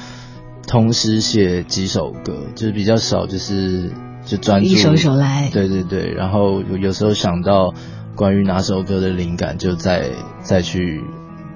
[0.68, 3.90] 同时写几首歌，就是比较少，就是
[4.24, 5.48] 就专注一首一首来。
[5.50, 7.74] 对对对，然后有有时候想到
[8.14, 10.10] 关于哪首歌的灵感，就再
[10.42, 11.02] 再去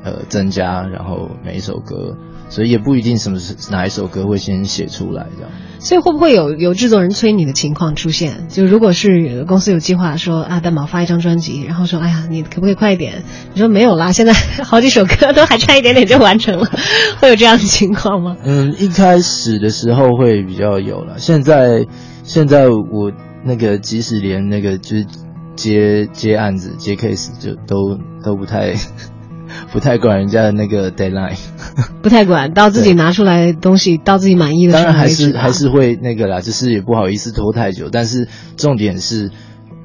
[0.04, 2.16] 呃增加，然后每一首歌。
[2.48, 5.50] 所以也不一定什么是哪一首歌会先写出来这样。
[5.78, 8.46] 所以会不会有有制作人催你的情况出现？
[8.50, 13.22] 就如果是公司有计划说啊，蛋宝发一张专辑，然后说哎呀，你可不可以快一点？
[13.54, 14.34] 你说没有啦，现在
[14.64, 16.70] 好几首歌都还差一点点就完成了，
[17.22, 18.36] 会有这样的情况吗？
[18.44, 21.16] 嗯，一开始的时候会比较有了。
[21.16, 21.86] 现在
[22.22, 23.10] 现在我
[23.46, 25.06] 那个即使连那个就是
[25.56, 28.74] 接接案子接 case 就都都不太
[29.72, 31.36] 不太管人家的那个 deadline，
[32.02, 39.30] 不太管到自己拿出来东西到自己满意的时候当然还是还是会那个啦，就是也不好意思拖太久，但是重点是。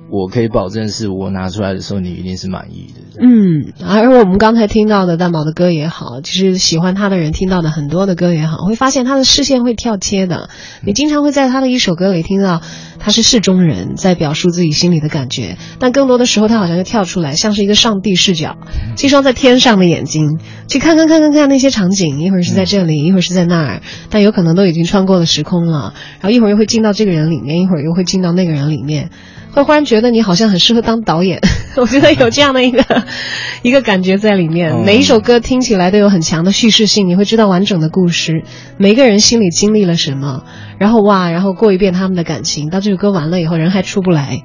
[0.10, 3.20] 我可以保证，是我拿出来的时候，你一定是满意的。
[3.20, 10.50] 嗯，而我们刚才听到的蛋宝的歌也好，其实喜欢他的人听到的很多的歌也好，会发现他的视线会跳切的。
[10.82, 12.62] 你经常会在他的一首歌里听到
[13.00, 18.58] 他是事中人，在表述自己心里的感觉，但更多的时候他好像就跳出来，像是一个上帝视角，
[18.96, 25.94] 这双在天上的眼睛，去看看看看看那些场景，一会儿是在这里，一会儿是在那儿，但有可能都已经穿过了时空了。
[26.20, 29.10] 然后一会儿又会进到这个人里面，一会儿又会进到那个人里面。
[29.54, 31.40] 会忽然觉得你好像很适合当导演，
[31.78, 32.84] 我觉得有这样的一个
[33.64, 34.84] 一个感觉在里面。
[34.86, 38.44] 每一首歌听起来都有很强的叙事性，你会知道完整的故事，
[38.78, 40.44] 每个人心里经历了什么，
[40.80, 44.44] 然后哇，然后过一遍他们的感情，到这首歌完了以后人还出不来。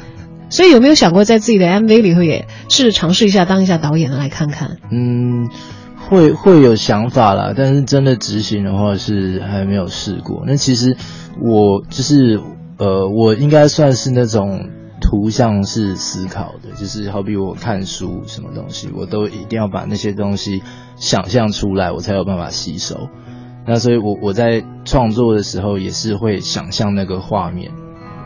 [0.50, 4.78] 所以有没有想过在自己的 MV 里头也试着尝试一下当一下导演来看看？
[4.90, 5.48] 嗯，
[6.08, 10.44] 会会有想法啦，但是真的执行的话是还没有试过。
[10.46, 10.96] 那其实
[11.40, 12.40] 我就是。
[12.82, 14.70] 呃，我应该算是那种
[15.02, 20.62] 图像式思考的，就是好比我看书什么东西，我都一定要把那些东西
[20.96, 23.10] 想象出来，我才有办法吸收。
[23.70, 27.70] 那所以，我我在创作的时候也是会想象那个画面，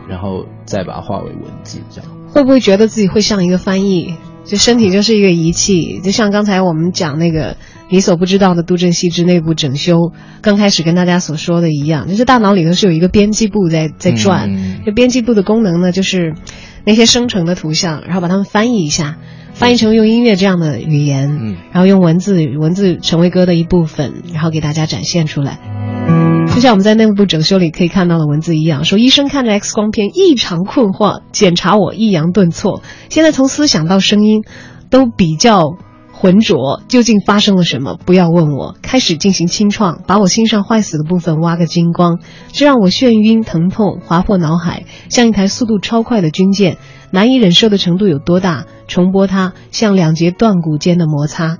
[0.08, 2.10] 然后再把它化为文字，这样。
[2.32, 4.14] 会不会觉得自己会像一个翻译？
[4.46, 7.58] 就身体就是一个仪器，就像刚才我们讲那个
[7.90, 16.34] 你所不知道的杜振熙之内部整修，刚开始跟大家所说的一样，就是大脑里头是有一个编辑部在在转，这编辑部的功能呢，就是
[16.86, 19.18] 那些生成的图像，然后把它们翻译一下，
[19.54, 25.58] 翻译成用音乐这样的语言，然后用文字文字成为歌的一部分，然后给大家展现出来。
[26.54, 32.82] 就像我们在内部整修里可以看到的文字一样，说医生看着 X 光片异常困惑，检查我抑扬顿挫。
[33.08, 34.42] 现在从思想到声音，
[34.90, 35.76] 都比较
[36.12, 36.82] 浑浊。
[36.86, 37.96] 究竟发生了什么？
[38.04, 38.76] 不要问我。
[38.82, 42.20] 开始进行清创，把我心上坏死的部分挖个精光。
[42.52, 46.76] 这让我眩晕、疼痛、划破脑海，像一台速度超快的军舰，
[47.14, 48.64] 难以忍受的程度有多大？
[48.88, 51.58] 重播它，像两节断骨间的摩擦。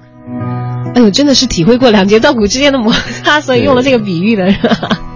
[0.97, 4.53] 哎呦，真的是体会过两节断骨之间的摩擦，所以用了这个比喻的。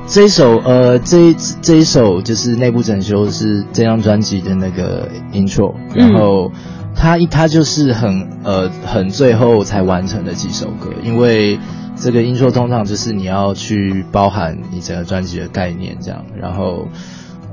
[0.07, 6.53] 这一首，呃，这一这一首就是内部整修是这张专辑的那个 intro，然后
[6.95, 11.59] 它它就是很呃很最后才完成的几首歌，因为
[11.97, 16.87] 这个 intro 通常就是你要去包含你整个专辑的概念这样，然后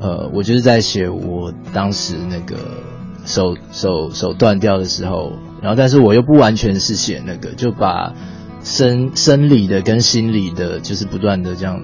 [0.05, 2.57] 呃我就是在写我当时那个
[3.25, 5.33] 手手手断掉的时候。
[5.61, 8.13] 然后，但是我又不完全是写那个，就把
[8.61, 11.81] 生生理的跟心理的，就是不断的这样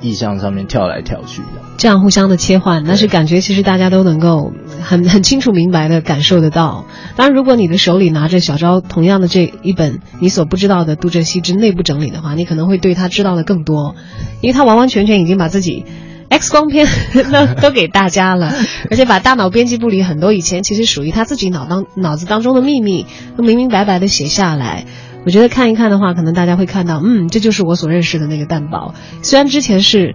[0.00, 4.50] 意象上面跳来跳去的，这样互相的切换，但是感觉其实大家都能够
[4.82, 6.86] 很很清楚明白的感受得到。
[7.14, 13.94] 当然，如果你的手里拿着小昭同样的这一本你所不知道的杜振熙之内部整理的话，你可能会对他知道的更多，
[14.40, 15.84] 因为他完完全全已经把自己。
[16.30, 16.86] X 光片
[17.32, 18.52] 都都给大家了，
[18.88, 23.04] 而且把大脑编辑部里很多以前其实属于他自己脑当脑子当中的秘密
[23.36, 24.84] 都明明白白的写下来。
[25.26, 28.94] 我觉得看一看的话，可能大家会看到，嗯，这就是我所认识的那个蛋宝。
[29.22, 30.14] 虽然之前是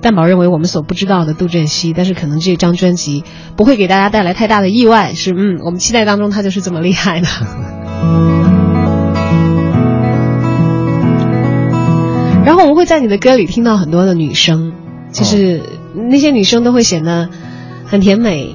[0.00, 3.24] 蛋宝认为我们所不知道的杜振熙，但是可能这张专辑
[3.56, 5.12] 不会给大家带来太大的意外。
[5.12, 7.26] 是，嗯，我们期待当中他就是这么厉害的。
[12.46, 14.72] 然后我们会在你的歌里听到很多的女生。
[15.12, 15.62] 就是
[15.94, 17.28] 那些女生都会显得
[17.86, 18.54] 很甜美、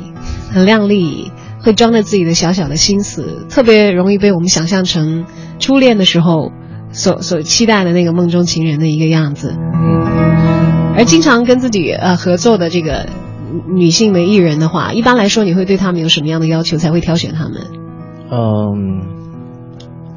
[0.51, 1.31] 很靓丽，
[1.61, 5.25] 会装着自己的小小的心思，特别容易被我们想象成
[5.59, 6.51] 初恋的时候
[6.91, 9.55] 所所期待的那个梦中情人的一个样子。
[10.95, 13.07] 而经常跟自己呃合作的这个
[13.67, 17.61] 女性的艺人的话，一般来说你会对他们有什么样的要求才会挑选他们？
[18.31, 19.01] 嗯，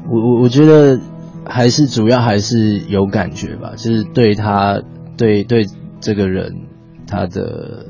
[0.07, 0.99] 我我我觉得
[1.45, 4.81] 还是主要还是有感觉吧，就是对他
[5.17, 5.65] 对对。
[5.99, 6.67] 这个人，
[7.07, 7.87] 他的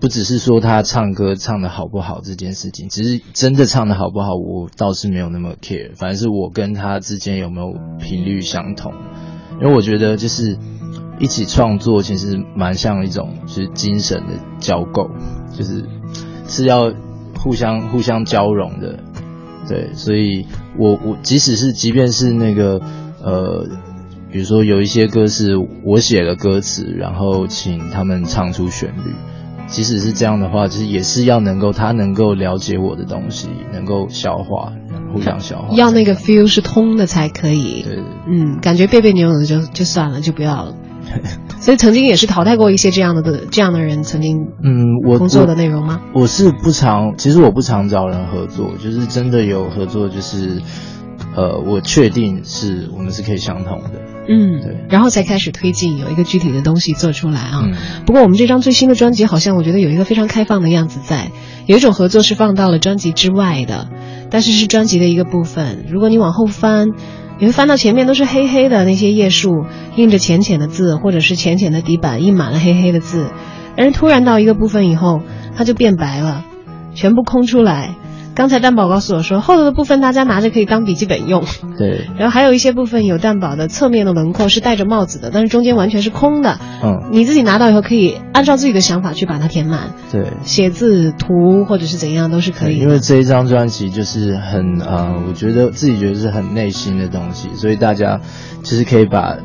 [0.00, 5.94] 不只是说他唱歌唱的好不好这件事情，只是真的唱的好不好，我倒是没有那么 care。
[5.96, 8.92] 反正是我跟他之间有没有频率相同，
[9.60, 10.58] 因为我觉得就是
[11.18, 15.08] 一起创作其实蛮像一种就是精神的交构，
[15.56, 15.84] 就是
[16.48, 16.92] 是要
[17.38, 18.98] 互相互相交融的。
[19.68, 20.46] 对，所以
[20.76, 22.80] 我我即使是即便是那个
[23.22, 23.66] 呃。
[24.34, 25.52] 比如说有一些歌是
[25.84, 29.14] 我写了歌词，然后请他们唱出旋律。
[29.68, 34.72] 即使是这样的话，就是也是要能够他能够了解我的东西，能够消化，
[35.12, 35.76] 互相消化。
[35.76, 37.84] 要那个 feel 是通的才可以。
[37.84, 40.74] 对，嗯，感觉别别扭扭的就就算了，就不要了。
[41.60, 46.00] 所以曾经也是淘汰过一些这样的的这样的人，曾经嗯，我工作的内容吗？
[46.12, 50.60] 我是不常，其实我不常找人合作，就是真的有合作，就是
[51.36, 54.00] 呃，我确定是我们是可以相同的。
[54.28, 57.62] 嗯，对，然后才开始推进有一个具体的东西做出来啊。
[57.64, 57.74] 嗯
[58.06, 61.30] 不过我们这张最新的专辑好像我觉得有一个非常开放的样子在，
[61.66, 63.88] 有一种合作是放到了专辑之外的，
[64.30, 65.84] 但是是专辑的一个部分。
[65.90, 66.88] 如果你往后翻，
[67.38, 69.66] 你会翻到前面都是黑黑的那些页数，
[69.96, 73.26] 印着浅浅的字，或者是浅浅的底板印满了黑黑的字，
[73.76, 75.20] 但是突然到一个部分以后，
[75.56, 76.44] 它就变白了，
[76.94, 77.96] 全部空出来。
[78.34, 81.44] 刚才蛋宝告诉我说，后头的部分大家拿着可以当笔记本用，
[81.78, 86.58] 对，然后还有一些部分有蛋宝的侧面的轮廓是戴着帽子的，但是中间完全是空的。
[86.82, 90.32] 嗯，你自己拿到以后可以按照自己的想法去把它填满，对。
[90.44, 92.78] 写字、图或者是怎样都是可以。
[92.78, 98.20] 因为这一张专辑就是很呃，我觉得自己觉得是很内心的东西，所以大家
[98.64, 99.36] 其实可以把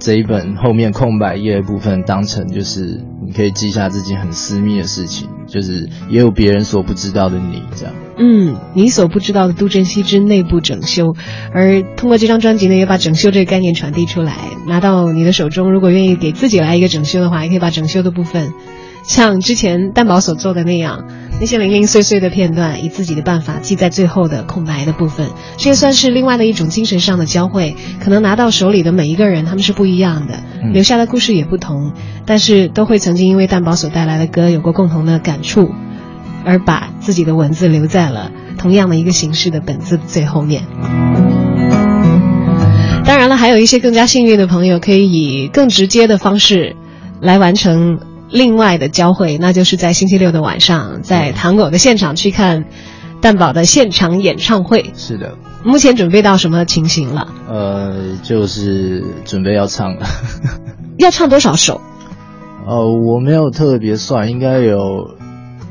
[0.00, 7.94] 这一本后面空白页的部分当成就是你可以记下自己很私密的事情，就是也有别人所不知道的你这样。
[8.16, 11.14] 嗯，你所不知道的杜振熙之内部整修，
[11.52, 14.34] 而通过这张专辑呢，也把整修这个概念传递出来，
[14.66, 15.70] 拿到你的手中。
[15.70, 18.52] 如果愿意给自己来一个整修的话，也可以把整修的部分，
[19.02, 21.04] 像之前蛋宝所做的那样，
[21.40, 25.28] 那些零零碎碎的片段，以自己的办法记在最后的空白的部分。
[25.56, 27.76] 这也算是另外的一种精神上的交汇。
[28.02, 31.92] 可能拿到手里的每一个人，他们是不一样的，嗯留下的故事也不同，
[32.26, 35.70] 但是都会曾经因为蛋宝所带来的歌有过共同的感触。
[36.42, 40.62] 而把自己的文字留在了同样的一个形式的本子最后面。
[43.04, 46.76] 当然了，还有一些更加幸运的朋友，可以以更直接的方式
[47.20, 48.00] 来完成
[48.30, 52.64] 另外的交汇，那就是在星期六的晚上，在糖果的现场去看
[53.20, 54.92] 蛋宝的现场演唱会。
[54.96, 57.28] 是的，目前准备到什么情形了？
[57.48, 60.06] 呃，就是准备要唱了。
[60.98, 61.80] 要唱多少首？
[62.66, 65.16] 呃，我没有特别算，应该有，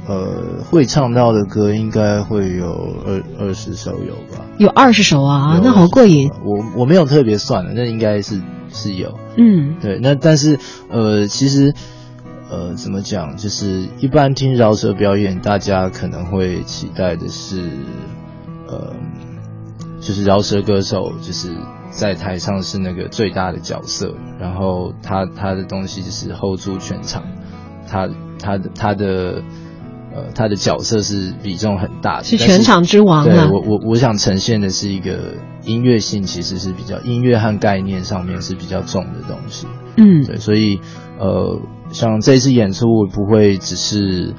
[0.07, 4.43] 呃，会唱到的歌应该会有二二十首有吧。
[4.57, 6.29] 有二十首啊，有那好过瘾。
[6.43, 8.41] 我我没有特别算的，那应该是
[8.71, 9.17] 是有。
[9.37, 11.73] 嗯对，那但是呃，其实
[12.49, 17.69] 呃，怎么讲，就是一般听饶舌表演，大家可能会期待的是，
[18.67, 18.93] 呃，
[19.99, 21.55] 就是饶舌歌手就是
[21.91, 27.23] 在台上是那个最大的角色，然后他他的东西就是 hold 住全场，
[27.87, 29.43] 他他的他的。
[30.19, 39.67] 呃，他的角色是比重很大的，是全场之王对啊我我我想呈现的是一个音乐性，其实是比较音乐和概念上面是比较重的东西。
[39.97, 40.79] 嗯对，所以
[41.19, 41.59] 呃，
[41.91, 44.33] 像这次演出，我不会只是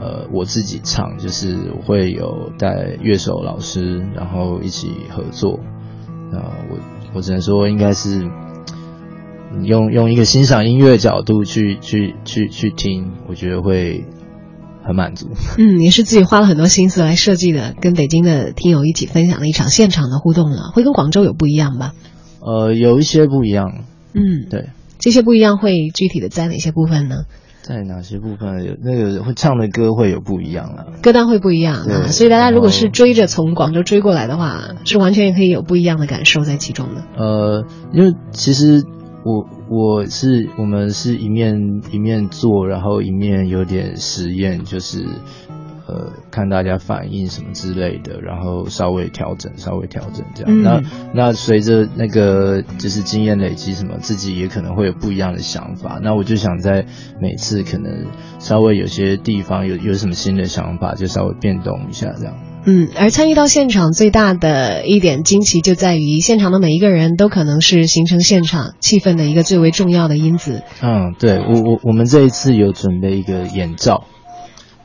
[0.00, 5.58] 呃我自己唱，就是我会有带乐手老师，然后一起合作。
[6.32, 6.78] 呃，我
[7.14, 8.28] 我只能说，应该是
[9.52, 14.04] 嗯用用一个欣赏音乐的角度去去去去听，我觉得会
[14.86, 15.28] 很满足。
[15.58, 21.92] 嗯，也是自己花了很多心思来设计的，跟北京的听友一起分享了一场现场的互动了，会跟广州有不一样吧？
[22.40, 23.84] 呃，有一些不一样，
[24.14, 24.70] 嗯，对。
[24.98, 27.24] 这些不一样会具体的在哪些部分呢？
[27.62, 30.86] 在哪些部分有那个会唱的歌会有不一样啊？
[31.02, 37.02] 歌单会不一样啊，所以大家如果是追着从广州追过来的话，是完全也可以有不一样的感受在其中的。
[37.16, 38.84] 呃，因为其实
[39.26, 45.04] 我我是我们是一面一面做，然后一面有点实验，就是
[45.88, 50.52] 呃看大家反应什么之类的，然后稍微调整，稍微调整这样。
[50.52, 55.98] 嗯那那随着那个就是经验累积，什么自己也可能会有不一样的想法。
[56.00, 56.86] 那我就想在
[57.20, 58.06] 每次可能
[58.38, 62.34] 稍微有些地方有有什么新的想法，就稍微变动一下这样。
[62.68, 70.64] 嗯，而参与到现场最大的一点惊奇就在于，现场的每一个人都可能是形成现场气氛的一个最为重要的因子。
[70.82, 74.02] 嗯，对我我我们这一次有准备一个眼罩，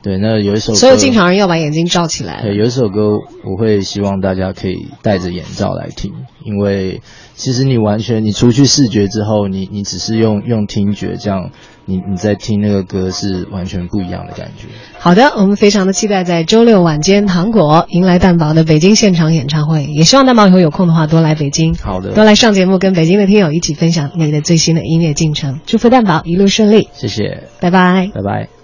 [0.00, 2.42] 对，那有一首歌所有进场人要把眼睛罩起来。
[2.42, 6.12] 对，有一首歌我会希望大家可以戴着眼罩来听，
[6.44, 7.02] 因为
[7.34, 11.50] 其实你完全你除去视觉之后，你你只是用用听觉这样，
[11.84, 14.68] 你你在听那个歌是完全不一样的感觉。
[14.98, 25.60] 好的，我们非常的期待在周六晚间糖果迎来蛋宝的北京现场演唱会，也希望蛋宝以后有空的话多来北京，好的，多来上节目，跟北京的听友一起分享你的最新的音乐进程。
[25.66, 28.10] 祝福蛋宝一路顺利，谢谢，拜拜。
[28.14, 28.61] 拜拜。